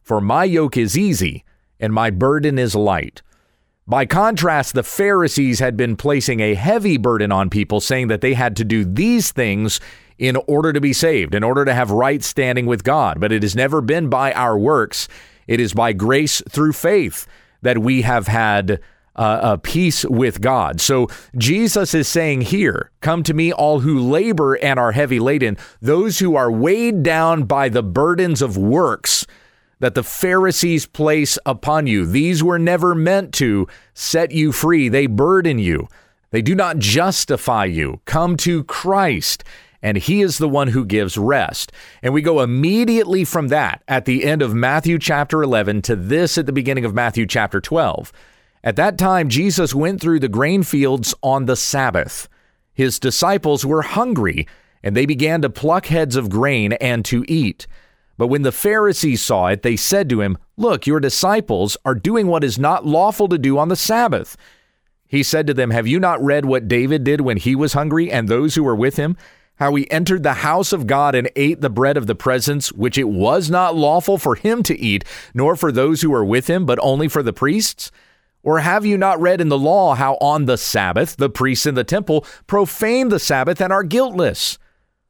For 0.01 0.21
my 0.21 0.45
yoke 0.45 0.77
is 0.77 0.97
easy, 0.97 1.43
and 1.79 1.93
my 1.93 2.09
burden 2.09 2.57
is 2.57 2.73
light. 2.73 3.21
By 3.85 4.05
contrast, 4.05 4.73
the 4.73 4.83
Pharisees 4.83 5.59
had 5.59 5.77
been 5.77 5.95
placing 5.95 6.39
a 6.39 6.55
heavy 6.55 6.97
burden 6.97 7.31
on 7.31 7.49
people, 7.49 7.79
saying 7.79 8.07
that 8.07 8.21
they 8.21 8.33
had 8.33 8.55
to 8.57 8.65
do 8.65 8.83
these 8.83 9.31
things 9.31 9.79
in 10.17 10.35
order 10.47 10.73
to 10.73 10.81
be 10.81 10.93
saved, 10.93 11.35
in 11.35 11.43
order 11.43 11.63
to 11.63 11.73
have 11.73 11.91
right 11.91 12.23
standing 12.23 12.65
with 12.65 12.83
God. 12.83 13.19
But 13.19 13.31
it 13.31 13.43
has 13.43 13.55
never 13.55 13.81
been 13.81 14.09
by 14.09 14.33
our 14.33 14.57
works. 14.57 15.07
It 15.47 15.59
is 15.59 15.73
by 15.73 15.93
grace 15.93 16.41
through 16.49 16.73
faith 16.73 17.27
that 17.61 17.79
we 17.79 18.03
have 18.03 18.27
had 18.27 18.79
uh, 19.15 19.39
a 19.41 19.57
peace 19.57 20.05
with 20.05 20.41
God. 20.41 20.79
So 20.79 21.07
Jesus 21.35 21.93
is 21.93 22.07
saying 22.07 22.41
here, 22.41 22.91
Come 23.01 23.23
to 23.23 23.33
me, 23.33 23.51
all 23.51 23.79
who 23.79 23.99
labor 23.99 24.53
and 24.55 24.79
are 24.79 24.91
heavy 24.91 25.19
laden, 25.19 25.57
those 25.81 26.19
who 26.19 26.35
are 26.35 26.51
weighed 26.51 27.03
down 27.03 27.43
by 27.43 27.69
the 27.69 27.83
burdens 27.83 28.41
of 28.41 28.57
works 28.57 29.25
that 29.79 29.95
the 29.95 30.03
Pharisees 30.03 30.85
place 30.85 31.37
upon 31.45 31.87
you. 31.87 32.05
These 32.05 32.43
were 32.43 32.59
never 32.59 32.95
meant 32.95 33.33
to 33.35 33.67
set 33.93 34.31
you 34.31 34.51
free, 34.51 34.89
they 34.89 35.07
burden 35.07 35.59
you. 35.59 35.87
They 36.29 36.41
do 36.41 36.55
not 36.55 36.79
justify 36.79 37.65
you. 37.65 38.01
Come 38.05 38.37
to 38.37 38.63
Christ 38.65 39.43
and 39.81 39.97
he 39.97 40.21
is 40.21 40.37
the 40.37 40.49
one 40.49 40.69
who 40.69 40.85
gives 40.85 41.17
rest. 41.17 41.71
And 42.01 42.13
we 42.13 42.21
go 42.21 42.41
immediately 42.41 43.23
from 43.23 43.49
that 43.49 43.83
at 43.87 44.05
the 44.05 44.25
end 44.25 44.41
of 44.41 44.53
Matthew 44.53 44.97
chapter 44.99 45.43
11 45.43 45.81
to 45.83 45.95
this 45.95 46.37
at 46.37 46.45
the 46.45 46.51
beginning 46.51 46.85
of 46.85 46.93
Matthew 46.93 47.25
chapter 47.25 47.61
12. 47.61 48.11
At 48.63 48.75
that 48.75 48.97
time, 48.97 49.29
Jesus 49.29 49.75
went 49.75 50.01
through 50.01 50.19
the 50.19 50.27
grain 50.27 50.63
fields 50.63 51.13
on 51.21 51.45
the 51.45 51.55
Sabbath. 51.55 52.27
His 52.73 52.99
disciples 52.99 53.65
were 53.65 53.81
hungry, 53.83 54.47
and 54.83 54.95
they 54.95 55.05
began 55.05 55.41
to 55.41 55.49
pluck 55.49 55.87
heads 55.87 56.15
of 56.15 56.29
grain 56.29 56.73
and 56.73 57.05
to 57.05 57.23
eat. 57.27 57.67
But 58.17 58.27
when 58.27 58.41
the 58.41 58.51
Pharisees 58.51 59.21
saw 59.21 59.47
it, 59.47 59.61
they 59.61 59.75
said 59.75 60.09
to 60.09 60.21
him, 60.21 60.37
Look, 60.57 60.87
your 60.87 60.99
disciples 60.99 61.77
are 61.85 61.95
doing 61.95 62.27
what 62.27 62.43
is 62.43 62.57
not 62.57 62.85
lawful 62.85 63.27
to 63.29 63.37
do 63.37 63.57
on 63.59 63.69
the 63.69 63.75
Sabbath. 63.75 64.35
He 65.07 65.23
said 65.23 65.47
to 65.47 65.53
them, 65.53 65.69
Have 65.69 65.87
you 65.87 65.99
not 65.99 66.21
read 66.21 66.45
what 66.45 66.67
David 66.67 67.03
did 67.03 67.21
when 67.21 67.37
he 67.37 67.55
was 67.55 67.73
hungry 67.73 68.11
and 68.11 68.27
those 68.27 68.55
who 68.55 68.63
were 68.63 68.75
with 68.75 68.97
him? 68.97 69.15
How 69.57 69.73
he 69.75 69.89
entered 69.91 70.23
the 70.23 70.33
house 70.33 70.71
of 70.71 70.87
God 70.87 71.15
and 71.15 71.29
ate 71.35 71.61
the 71.61 71.69
bread 71.69 71.97
of 71.97 72.07
the 72.07 72.15
presence, 72.15 72.71
which 72.71 72.97
it 72.97 73.09
was 73.09 73.49
not 73.49 73.75
lawful 73.75 74.17
for 74.17 74.35
him 74.35 74.63
to 74.63 74.79
eat, 74.79 75.03
nor 75.33 75.55
for 75.55 75.71
those 75.71 76.01
who 76.01 76.11
were 76.11 76.25
with 76.25 76.47
him, 76.47 76.65
but 76.65 76.79
only 76.81 77.07
for 77.07 77.21
the 77.21 77.33
priests? 77.33 77.91
Or 78.43 78.59
have 78.59 78.85
you 78.85 78.97
not 78.97 79.19
read 79.19 79.41
in 79.41 79.49
the 79.49 79.57
law 79.57 79.95
how 79.95 80.13
on 80.21 80.45
the 80.45 80.57
Sabbath 80.57 81.17
the 81.17 81.29
priests 81.29 81.65
in 81.65 81.75
the 81.75 81.83
temple 81.83 82.25
profane 82.45 83.09
the 83.09 83.19
Sabbath 83.19 83.59
and 83.59 83.73
are 83.73 83.83
guiltless? 83.83 84.57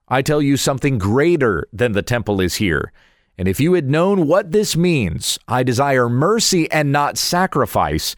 I 0.08 0.22
tell 0.22 0.42
you 0.42 0.58
something 0.58 0.98
greater 0.98 1.68
than 1.74 1.92
the 1.92 2.02
temple 2.02 2.42
is 2.42 2.56
here. 2.56 2.92
And 3.38 3.48
if 3.48 3.60
you 3.60 3.74
had 3.74 3.90
known 3.90 4.28
what 4.28 4.52
this 4.52 4.76
means, 4.76 5.38
I 5.48 5.62
desire 5.64 6.10
mercy 6.10 6.72
and 6.72 6.92
not 6.92 7.18
sacrifice, 7.18 8.16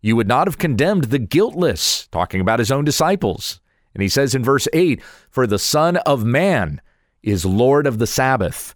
you 0.00 0.16
would 0.16 0.26
not 0.26 0.48
have 0.48 0.58
condemned 0.58 1.04
the 1.04 1.18
guiltless, 1.18 2.08
talking 2.08 2.40
about 2.40 2.58
his 2.58 2.72
own 2.72 2.84
disciples. 2.84 3.60
And 3.96 4.02
he 4.02 4.10
says 4.10 4.34
in 4.34 4.44
verse 4.44 4.68
8, 4.74 5.02
For 5.30 5.46
the 5.46 5.58
Son 5.58 5.96
of 5.96 6.22
Man 6.22 6.82
is 7.22 7.46
Lord 7.46 7.86
of 7.86 7.98
the 7.98 8.06
Sabbath. 8.06 8.74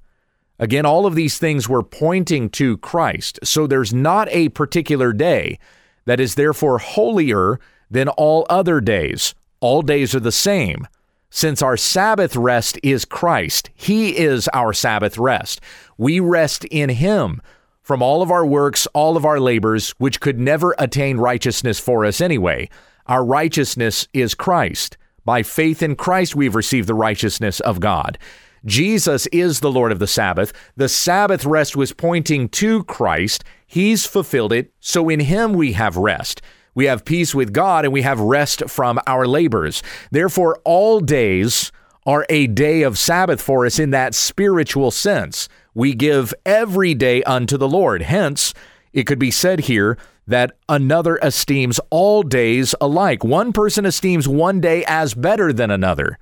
Again, 0.58 0.86
all 0.86 1.04
of 1.04 1.14
these 1.14 1.36
things 1.36 1.68
were 1.68 1.82
pointing 1.82 2.48
to 2.52 2.78
Christ. 2.78 3.38
So 3.44 3.66
there's 3.66 3.92
not 3.92 4.30
a 4.30 4.48
particular 4.48 5.12
day 5.12 5.58
that 6.06 6.20
is 6.20 6.36
therefore 6.36 6.78
holier 6.78 7.60
than 7.90 8.08
all 8.08 8.46
other 8.48 8.80
days. 8.80 9.34
All 9.60 9.82
days 9.82 10.14
are 10.14 10.20
the 10.20 10.32
same. 10.32 10.88
Since 11.28 11.60
our 11.60 11.76
Sabbath 11.76 12.34
rest 12.34 12.78
is 12.82 13.04
Christ, 13.04 13.68
He 13.74 14.16
is 14.16 14.48
our 14.54 14.72
Sabbath 14.72 15.18
rest. 15.18 15.60
We 15.98 16.18
rest 16.18 16.64
in 16.64 16.88
Him 16.88 17.42
from 17.82 18.02
all 18.02 18.22
of 18.22 18.30
our 18.30 18.46
works, 18.46 18.86
all 18.94 19.18
of 19.18 19.26
our 19.26 19.38
labors, 19.38 19.90
which 19.98 20.18
could 20.18 20.40
never 20.40 20.74
attain 20.78 21.18
righteousness 21.18 21.78
for 21.78 22.06
us 22.06 22.22
anyway. 22.22 22.70
Our 23.06 23.22
righteousness 23.22 24.08
is 24.14 24.34
Christ. 24.34 24.96
By 25.24 25.42
faith 25.42 25.82
in 25.82 25.96
Christ, 25.96 26.34
we've 26.34 26.54
received 26.54 26.88
the 26.88 26.94
righteousness 26.94 27.60
of 27.60 27.80
God. 27.80 28.18
Jesus 28.64 29.26
is 29.28 29.60
the 29.60 29.70
Lord 29.70 29.92
of 29.92 29.98
the 29.98 30.06
Sabbath. 30.06 30.52
The 30.76 30.88
Sabbath 30.88 31.44
rest 31.44 31.76
was 31.76 31.92
pointing 31.92 32.48
to 32.50 32.84
Christ. 32.84 33.44
He's 33.66 34.06
fulfilled 34.06 34.52
it. 34.52 34.72
So 34.80 35.08
in 35.08 35.20
Him 35.20 35.54
we 35.54 35.72
have 35.72 35.96
rest. 35.96 36.42
We 36.74 36.84
have 36.86 37.04
peace 37.04 37.34
with 37.34 37.52
God 37.52 37.84
and 37.84 37.92
we 37.92 38.02
have 38.02 38.20
rest 38.20 38.68
from 38.68 39.00
our 39.06 39.26
labors. 39.26 39.82
Therefore, 40.10 40.60
all 40.64 41.00
days 41.00 41.72
are 42.06 42.26
a 42.28 42.46
day 42.46 42.82
of 42.82 42.98
Sabbath 42.98 43.40
for 43.40 43.66
us 43.66 43.78
in 43.78 43.90
that 43.90 44.14
spiritual 44.14 44.90
sense. 44.90 45.48
We 45.74 45.94
give 45.94 46.34
every 46.44 46.94
day 46.94 47.22
unto 47.24 47.56
the 47.56 47.68
Lord. 47.68 48.02
Hence, 48.02 48.54
it 48.92 49.04
could 49.04 49.18
be 49.18 49.30
said 49.30 49.60
here 49.60 49.96
that 50.30 50.52
another 50.68 51.18
esteems 51.22 51.78
all 51.90 52.22
days 52.22 52.74
alike. 52.80 53.22
One 53.22 53.52
person 53.52 53.84
esteems 53.84 54.26
one 54.26 54.60
day 54.60 54.84
as 54.86 55.14
better 55.14 55.52
than 55.52 55.70
another. 55.70 56.18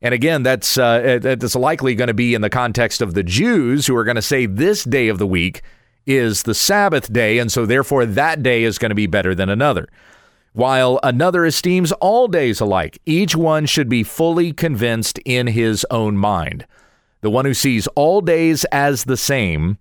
And 0.00 0.14
again, 0.14 0.42
that's 0.42 0.78
uh, 0.78 1.18
that's 1.20 1.56
likely 1.56 1.94
going 1.94 2.08
to 2.08 2.14
be 2.14 2.34
in 2.34 2.40
the 2.40 2.50
context 2.50 3.02
of 3.02 3.14
the 3.14 3.24
Jews 3.24 3.86
who 3.86 3.96
are 3.96 4.04
going 4.04 4.14
to 4.14 4.22
say 4.22 4.46
this 4.46 4.84
day 4.84 5.08
of 5.08 5.18
the 5.18 5.26
week 5.26 5.62
is 6.06 6.44
the 6.44 6.54
Sabbath 6.54 7.12
day, 7.12 7.38
and 7.38 7.50
so 7.50 7.66
therefore 7.66 8.06
that 8.06 8.42
day 8.42 8.62
is 8.62 8.78
going 8.78 8.90
to 8.90 8.94
be 8.94 9.06
better 9.06 9.34
than 9.34 9.48
another. 9.48 9.88
While 10.52 11.00
another 11.02 11.44
esteems 11.44 11.92
all 11.92 12.28
days 12.28 12.60
alike, 12.60 12.98
each 13.06 13.36
one 13.36 13.66
should 13.66 13.88
be 13.88 14.02
fully 14.02 14.52
convinced 14.52 15.18
in 15.24 15.48
his 15.48 15.84
own 15.90 16.16
mind. 16.16 16.66
The 17.20 17.30
one 17.30 17.44
who 17.44 17.54
sees 17.54 17.86
all 17.88 18.20
days 18.20 18.64
as 18.66 19.04
the 19.04 19.16
same 19.16 19.78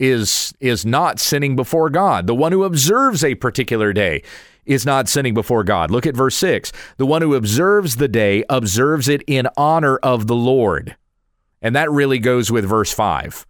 is 0.00 0.52
is 0.58 0.84
not 0.84 1.20
sinning 1.20 1.54
before 1.54 1.90
God. 1.90 2.26
The 2.26 2.34
one 2.34 2.50
who 2.50 2.64
observes 2.64 3.22
a 3.22 3.36
particular 3.36 3.92
day 3.92 4.22
is 4.64 4.84
not 4.84 5.08
sinning 5.08 5.34
before 5.34 5.62
God. 5.62 5.90
Look 5.90 6.06
at 6.06 6.16
verse 6.16 6.36
6. 6.36 6.72
The 6.96 7.06
one 7.06 7.22
who 7.22 7.34
observes 7.34 7.96
the 7.96 8.08
day 8.08 8.44
observes 8.48 9.08
it 9.08 9.22
in 9.26 9.46
honor 9.56 9.98
of 9.98 10.26
the 10.26 10.34
Lord. 10.34 10.96
And 11.62 11.76
that 11.76 11.90
really 11.90 12.18
goes 12.18 12.50
with 12.50 12.64
verse 12.64 12.92
5 12.92 13.46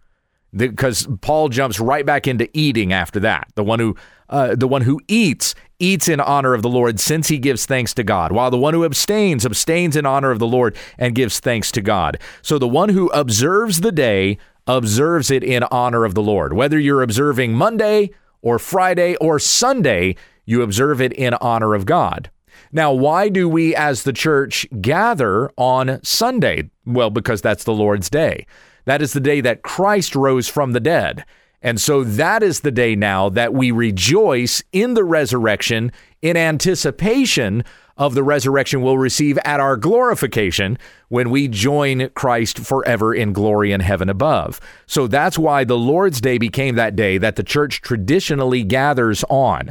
because 0.53 1.07
Paul 1.21 1.49
jumps 1.49 1.79
right 1.79 2.05
back 2.05 2.27
into 2.27 2.49
eating 2.53 2.91
after 2.91 3.21
that. 3.21 3.47
The 3.55 3.63
one 3.63 3.79
who 3.79 3.95
uh, 4.29 4.55
the 4.55 4.67
one 4.67 4.81
who 4.81 4.99
eats 5.07 5.55
eats 5.79 6.07
in 6.07 6.19
honor 6.19 6.53
of 6.53 6.61
the 6.61 6.69
Lord 6.69 6.99
since 6.99 7.27
he 7.27 7.37
gives 7.37 7.65
thanks 7.65 7.93
to 7.95 8.03
God, 8.03 8.31
while 8.31 8.51
the 8.51 8.57
one 8.57 8.73
who 8.73 8.85
abstains 8.85 9.45
abstains 9.45 9.95
in 9.95 10.05
honor 10.05 10.31
of 10.31 10.39
the 10.39 10.47
Lord 10.47 10.75
and 10.97 11.15
gives 11.15 11.39
thanks 11.39 11.71
to 11.73 11.81
God. 11.81 12.17
So 12.41 12.57
the 12.57 12.67
one 12.67 12.89
who 12.89 13.09
observes 13.09 13.81
the 13.81 13.91
day 13.91 14.37
observes 14.67 15.31
it 15.31 15.43
in 15.43 15.63
honor 15.63 16.05
of 16.05 16.13
the 16.13 16.21
Lord. 16.21 16.53
Whether 16.53 16.79
you're 16.79 17.01
observing 17.01 17.53
Monday 17.53 18.11
or 18.41 18.59
Friday 18.59 19.15
or 19.17 19.39
Sunday, 19.39 20.15
you 20.45 20.61
observe 20.61 21.01
it 21.01 21.13
in 21.13 21.33
honor 21.35 21.73
of 21.73 21.85
God. 21.85 22.29
Now, 22.71 22.93
why 22.93 23.29
do 23.29 23.49
we 23.49 23.75
as 23.75 24.03
the 24.03 24.13
church 24.13 24.67
gather 24.79 25.51
on 25.57 25.99
Sunday? 26.03 26.69
Well, 26.85 27.09
because 27.09 27.41
that's 27.41 27.63
the 27.63 27.73
Lord's 27.73 28.09
day. 28.09 28.45
That 28.85 29.01
is 29.01 29.13
the 29.13 29.19
day 29.19 29.41
that 29.41 29.61
Christ 29.61 30.15
rose 30.15 30.47
from 30.47 30.71
the 30.71 30.79
dead. 30.79 31.25
And 31.61 31.79
so 31.79 32.03
that 32.03 32.41
is 32.41 32.61
the 32.61 32.71
day 32.71 32.95
now 32.95 33.29
that 33.29 33.53
we 33.53 33.71
rejoice 33.71 34.63
in 34.71 34.95
the 34.95 35.03
resurrection 35.03 35.91
in 36.21 36.35
anticipation 36.35 37.63
of 38.01 38.15
the 38.15 38.23
resurrection 38.23 38.81
we'll 38.81 38.97
receive 38.97 39.37
at 39.45 39.59
our 39.59 39.77
glorification 39.77 40.75
when 41.09 41.29
we 41.29 41.47
join 41.47 42.09
Christ 42.15 42.57
forever 42.57 43.13
in 43.13 43.31
glory 43.31 43.71
in 43.71 43.79
heaven 43.79 44.09
above. 44.09 44.59
So 44.87 45.05
that's 45.05 45.37
why 45.37 45.65
the 45.65 45.77
Lord's 45.77 46.19
Day 46.19 46.39
became 46.39 46.73
that 46.75 46.95
day 46.95 47.19
that 47.19 47.35
the 47.35 47.43
church 47.43 47.79
traditionally 47.79 48.63
gathers 48.63 49.23
on. 49.29 49.69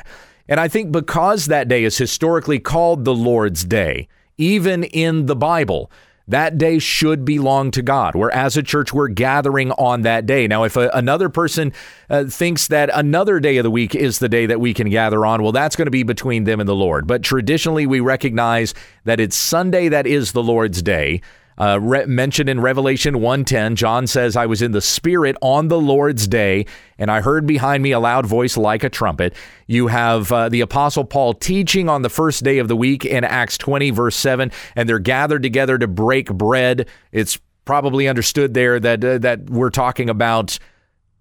And 0.49 0.61
I 0.61 0.69
think 0.69 0.93
because 0.93 1.47
that 1.47 1.67
day 1.67 1.83
is 1.83 1.99
historically 1.99 2.61
called 2.61 3.05
the 3.05 3.17
Lord's 3.17 3.65
Day, 3.65 4.07
even 4.39 4.85
in 4.85 5.27
the 5.27 5.35
Bible, 5.35 5.91
that 6.29 6.59
day 6.59 6.79
should 6.79 7.25
belong 7.25 7.71
to 7.73 7.83
God. 7.83 8.15
Where 8.15 8.31
as 8.31 8.57
a 8.57 8.63
church, 8.63 8.93
we're 8.93 9.09
gathering 9.09 9.73
on 9.73 10.03
that 10.03 10.27
day. 10.27 10.47
Now, 10.47 10.65
if 10.65 10.77
a, 10.77 10.91
another 10.95 11.29
person 11.29 11.73
uh, 12.09 12.25
thinks 12.25 12.69
that 12.69 12.91
another 12.95 13.41
day 13.41 13.57
of 13.57 13.65
the 13.65 13.71
week 13.71 13.95
is 13.95 14.19
the 14.19 14.29
day 14.29 14.47
that 14.47 14.61
we 14.61 14.75
can 14.75 14.91
gather 14.91 15.27
on, 15.27 15.43
well, 15.43 15.53
that's 15.53 15.77
going 15.77 15.87
to 15.87 15.91
be 15.91 16.03
between 16.03 16.45
them 16.45 16.61
and 16.61 16.69
the 16.69 16.75
Lord. 16.75 17.07
But 17.07 17.23
traditionally, 17.23 17.87
we 17.87 18.01
recognize 18.01 18.75
that 19.05 19.21
it's 19.21 19.37
Sunday 19.37 19.89
that 19.89 20.07
is 20.07 20.33
the 20.33 20.43
Lord's 20.43 20.83
day. 20.83 21.21
Uh, 21.59 21.79
re- 21.81 22.07
mentioned 22.07 22.49
in 22.49 22.61
Revelation 22.61 23.21
1:10, 23.21 23.77
John 23.77 24.07
says, 24.07 24.37
"I 24.37 24.47
was 24.47 24.63
in 24.63 24.73
the 24.73 24.81
Spirit 24.81 25.37
on 25.43 25.69
the 25.69 25.81
Lord's 25.81 26.27
day, 26.27 26.67
and 26.99 27.11
I 27.11 27.21
heard 27.21 27.47
behind 27.47 27.83
me 27.83 27.93
a 27.93 28.01
loud 28.01 28.27
voice 28.27 28.57
like 28.57 28.83
a 28.83 28.89
trumpet." 28.89 29.35
You 29.67 29.89
have 29.89 30.33
uh, 30.33 30.49
the 30.49 30.63
Apostle 30.63 31.05
Paul 31.05 31.35
teaching 31.35 31.89
on 31.89 32.03
the 32.03 32.09
first 32.09 32.45
day 32.45 32.59
of 32.59 32.69
the 32.69 32.77
week 32.77 33.05
in 33.05 33.25
Acts 33.25 33.59
20, 33.59 33.91
verse 33.91 34.17
7, 34.17 34.51
and 34.75 34.89
they're 34.89 34.99
gathered 34.99 35.43
together 35.43 35.77
to 35.79 35.87
break 35.87 36.33
bread. 36.33 36.89
It's 37.13 37.39
probably 37.65 38.09
understood 38.09 38.55
there 38.55 38.81
that 38.81 39.05
uh, 39.05 39.19
that 39.19 39.51
we're 39.51 39.71
talking 39.71 40.09
about 40.09 40.59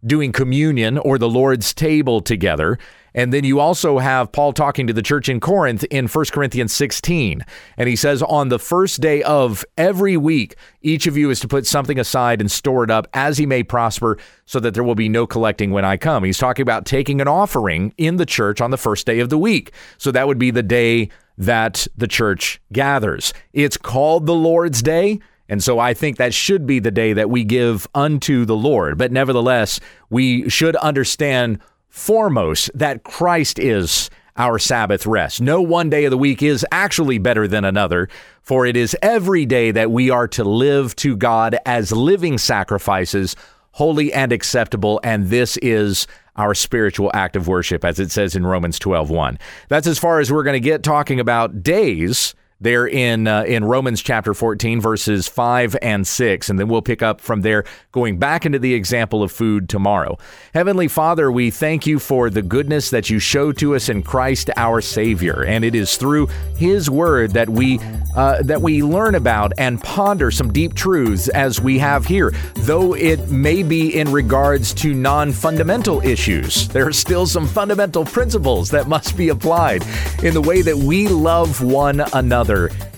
doing 0.06 0.32
communion 0.32 0.98
or 0.98 1.18
the 1.18 1.30
Lord's 1.30 1.74
table 1.74 2.22
together. 2.22 2.78
And 3.13 3.34
then 3.34 3.43
you 3.43 3.60
also 3.60 3.98
have 3.98 4.32
Paul 4.32 4.54
talking 4.54 4.88
to 4.88 4.93
the 4.93 5.02
church 5.02 5.30
in 5.30 5.39
Corinth 5.39 5.84
in 5.86 6.08
1 6.08 6.26
Corinthians 6.32 6.74
16. 6.74 7.43
And 7.78 7.89
he 7.89 7.95
says, 7.95 8.22
On 8.22 8.50
the 8.50 8.60
first 8.60 9.02
day 9.02 9.24
of 9.24 9.65
every 9.78 10.17
week, 10.17 10.56
each 10.82 11.08
of 11.08 11.17
you 11.17 11.30
is 11.30 11.39
to 11.41 11.48
put 11.48 11.65
something 11.65 12.00
aside 12.00 12.41
and 12.41 12.52
store 12.52 12.84
it 12.84 12.91
up 12.91 13.08
as 13.13 13.38
he 13.38 13.45
may 13.45 13.63
prosper, 13.63 14.17
so 14.45 14.60
that 14.60 14.74
there 14.74 14.84
will 14.84 14.95
be 14.95 15.10
no 15.10 15.28
collecting 15.28 15.72
when 15.72 15.86
I 15.86 15.98
come. 15.98 16.24
He's 16.24 16.38
talking 16.38 16.63
about 16.63 16.86
taking 16.86 17.22
an 17.22 17.28
offering 17.28 17.93
in 17.98 18.17
the 18.17 18.26
church 18.26 18.62
on 18.62 18.72
the 18.72 18.78
first 18.78 19.06
day 19.06 19.19
of 19.19 19.30
the 19.30 19.38
week. 19.38 19.72
So 19.98 20.12
that 20.12 20.28
would 20.28 20.39
be 20.39 20.52
the 20.52 20.63
day 20.63 21.10
that 21.38 21.88
the 21.95 22.08
church 22.08 22.62
gathers. 22.72 23.34
It's 23.54 23.78
called 23.78 24.26
the 24.26 24.36
Lord's 24.36 24.82
Day. 24.82 25.19
And 25.48 25.63
so 25.63 25.80
I 25.80 25.95
think 25.95 26.17
that 26.17 26.34
should 26.34 26.67
be 26.67 26.80
the 26.80 26.91
day 26.91 27.13
that 27.13 27.30
we 27.30 27.43
give 27.43 27.88
unto 27.95 28.45
the 28.45 28.56
Lord. 28.56 28.98
But 29.00 29.12
nevertheless, 29.12 29.80
we 30.10 30.48
should 30.48 30.76
understand 30.76 31.60
foremost 31.89 32.71
that 32.73 33.04
Christ 33.04 33.60
is 33.60 34.10
our 34.38 34.58
Sabbath 34.58 35.06
rest. 35.06 35.41
No 35.41 35.62
one 35.62 35.89
day 35.89 36.06
of 36.06 36.12
the 36.12 36.17
week 36.17 36.41
is 36.41 36.65
actually 36.71 37.17
better 37.17 37.47
than 37.47 37.65
another, 37.65 38.08
for 38.41 38.65
it 38.65 38.78
is 38.78 38.95
every 39.02 39.45
day 39.45 39.71
that 39.71 39.91
we 39.91 40.10
are 40.10 40.28
to 40.30 40.43
live 40.43 40.95
to 40.97 41.17
God 41.17 41.58
as 41.65 41.91
living 41.91 42.38
sacrifices, 42.38 43.36
holy 43.71 44.13
and 44.13 44.32
acceptable, 44.32 45.02
and 45.04 45.28
this 45.28 45.58
is 45.58 46.08
our 46.38 46.56
spiritual 46.56 47.12
act 47.13 47.36
of 47.36 47.49
worship, 47.49 47.84
as 47.84 47.99
it 47.99 48.12
says 48.12 48.34
in 48.34 48.47
Romans 48.47 48.80
12 48.80 49.10
1. 49.10 49.38
That's 49.67 49.88
as 49.88 49.99
far 49.99 50.21
as 50.21 50.32
we're 50.32 50.43
going 50.43 50.54
to 50.54 50.62
get 50.62 50.84
talking 50.84 51.19
about 51.19 51.62
days 51.62 52.34
there 52.62 52.86
in 52.86 53.28
uh, 53.28 53.43
in 53.43 53.63
Romans 53.63 54.02
chapter 54.02 54.34
14 54.34 54.82
verses 54.82 55.28
5 55.28 55.78
and 55.82 56.06
6 56.06 56.50
and 56.50 56.60
then 56.60 56.67
we'll 56.67 56.82
pick 56.82 57.02
up 57.02 57.22
from 57.22 57.41
there 57.41 57.63
going 57.93 58.17
back 58.17 58.45
into 58.45 58.60
the 58.60 58.74
example 58.74 59.24
of 59.24 59.32
food 59.32 59.69
tomorrow. 59.69 60.17
Heavenly 60.54 60.89
Father, 60.89 61.32
we 61.32 61.52
thank 61.52 61.88
you 61.88 62.00
for 62.00 62.30
the 62.30 62.41
goodness 62.41 62.89
that 62.89 63.10
you 63.10 63.19
show 63.19 63.54
to 63.54 63.76
us 63.76 63.88
in 63.88 64.04
Christ 64.04 64.50
our 64.58 64.82
savior 64.82 65.43
and 65.45 65.63
it 65.63 65.74
is 65.74 65.95
through 65.95 66.28
his 66.58 66.89
word 66.89 67.32
that 67.32 67.50
we 67.50 67.80
uh, 68.15 68.41
that 68.43 68.62
we 68.62 68.84
learn 68.84 69.15
about 69.15 69.54
and 69.58 69.82
ponder 69.82 70.30
some 70.30 70.52
deep 70.52 70.74
truths 70.74 71.30
as 71.30 71.62
we 71.62 71.80
have 71.80 72.06
here. 72.06 72.32
Though 72.56 72.93
it 72.93 73.30
may 73.30 73.63
be 73.63 73.98
in 73.98 74.12
regards 74.12 74.74
to 74.76 74.93
non-fundamental 74.93 76.02
issues, 76.02 76.67
there 76.69 76.88
are 76.88 76.93
still 76.93 77.26
some 77.26 77.48
fundamental 77.48 78.04
principles 78.04 78.69
that 78.72 78.88
must 78.88 79.15
be 79.15 79.30
applied 79.30 79.84
in 80.24 80.34
the 80.34 80.41
way 80.41 80.62
that 80.62 80.76
we 80.76 81.08
love 81.08 81.62
one 81.62 82.02
another 82.13 82.49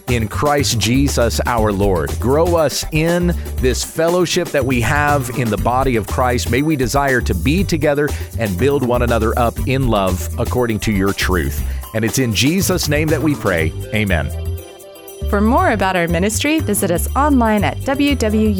in 0.09 0.27
Christ 0.27 0.79
Jesus 0.79 1.39
our 1.45 1.71
Lord. 1.71 2.11
Grow 2.19 2.55
us 2.55 2.85
in 2.91 3.27
this 3.57 3.83
fellowship 3.83 4.49
that 4.49 4.65
we 4.65 4.81
have 4.81 5.29
in 5.37 5.49
the 5.49 5.57
body 5.57 5.95
of 5.95 6.07
Christ. 6.07 6.49
May 6.51 6.61
we 6.61 6.75
desire 6.75 7.21
to 7.21 7.33
be 7.33 7.63
together 7.63 8.09
and 8.39 8.57
build 8.57 8.85
one 8.85 9.01
another 9.01 9.37
up 9.37 9.67
in 9.67 9.87
love 9.87 10.27
according 10.39 10.79
to 10.81 10.91
your 10.91 11.13
truth. 11.13 11.63
And 11.93 12.05
it's 12.05 12.19
in 12.19 12.33
Jesus' 12.33 12.89
name 12.89 13.07
that 13.09 13.21
we 13.21 13.35
pray. 13.35 13.71
Amen. 13.93 14.29
For 15.29 15.39
more 15.41 15.71
about 15.71 15.95
our 15.95 16.07
ministry, 16.07 16.59
visit 16.59 16.91
us 16.91 17.07
online 17.15 17.63
at 17.63 17.77
wwutt.com. 17.77 18.51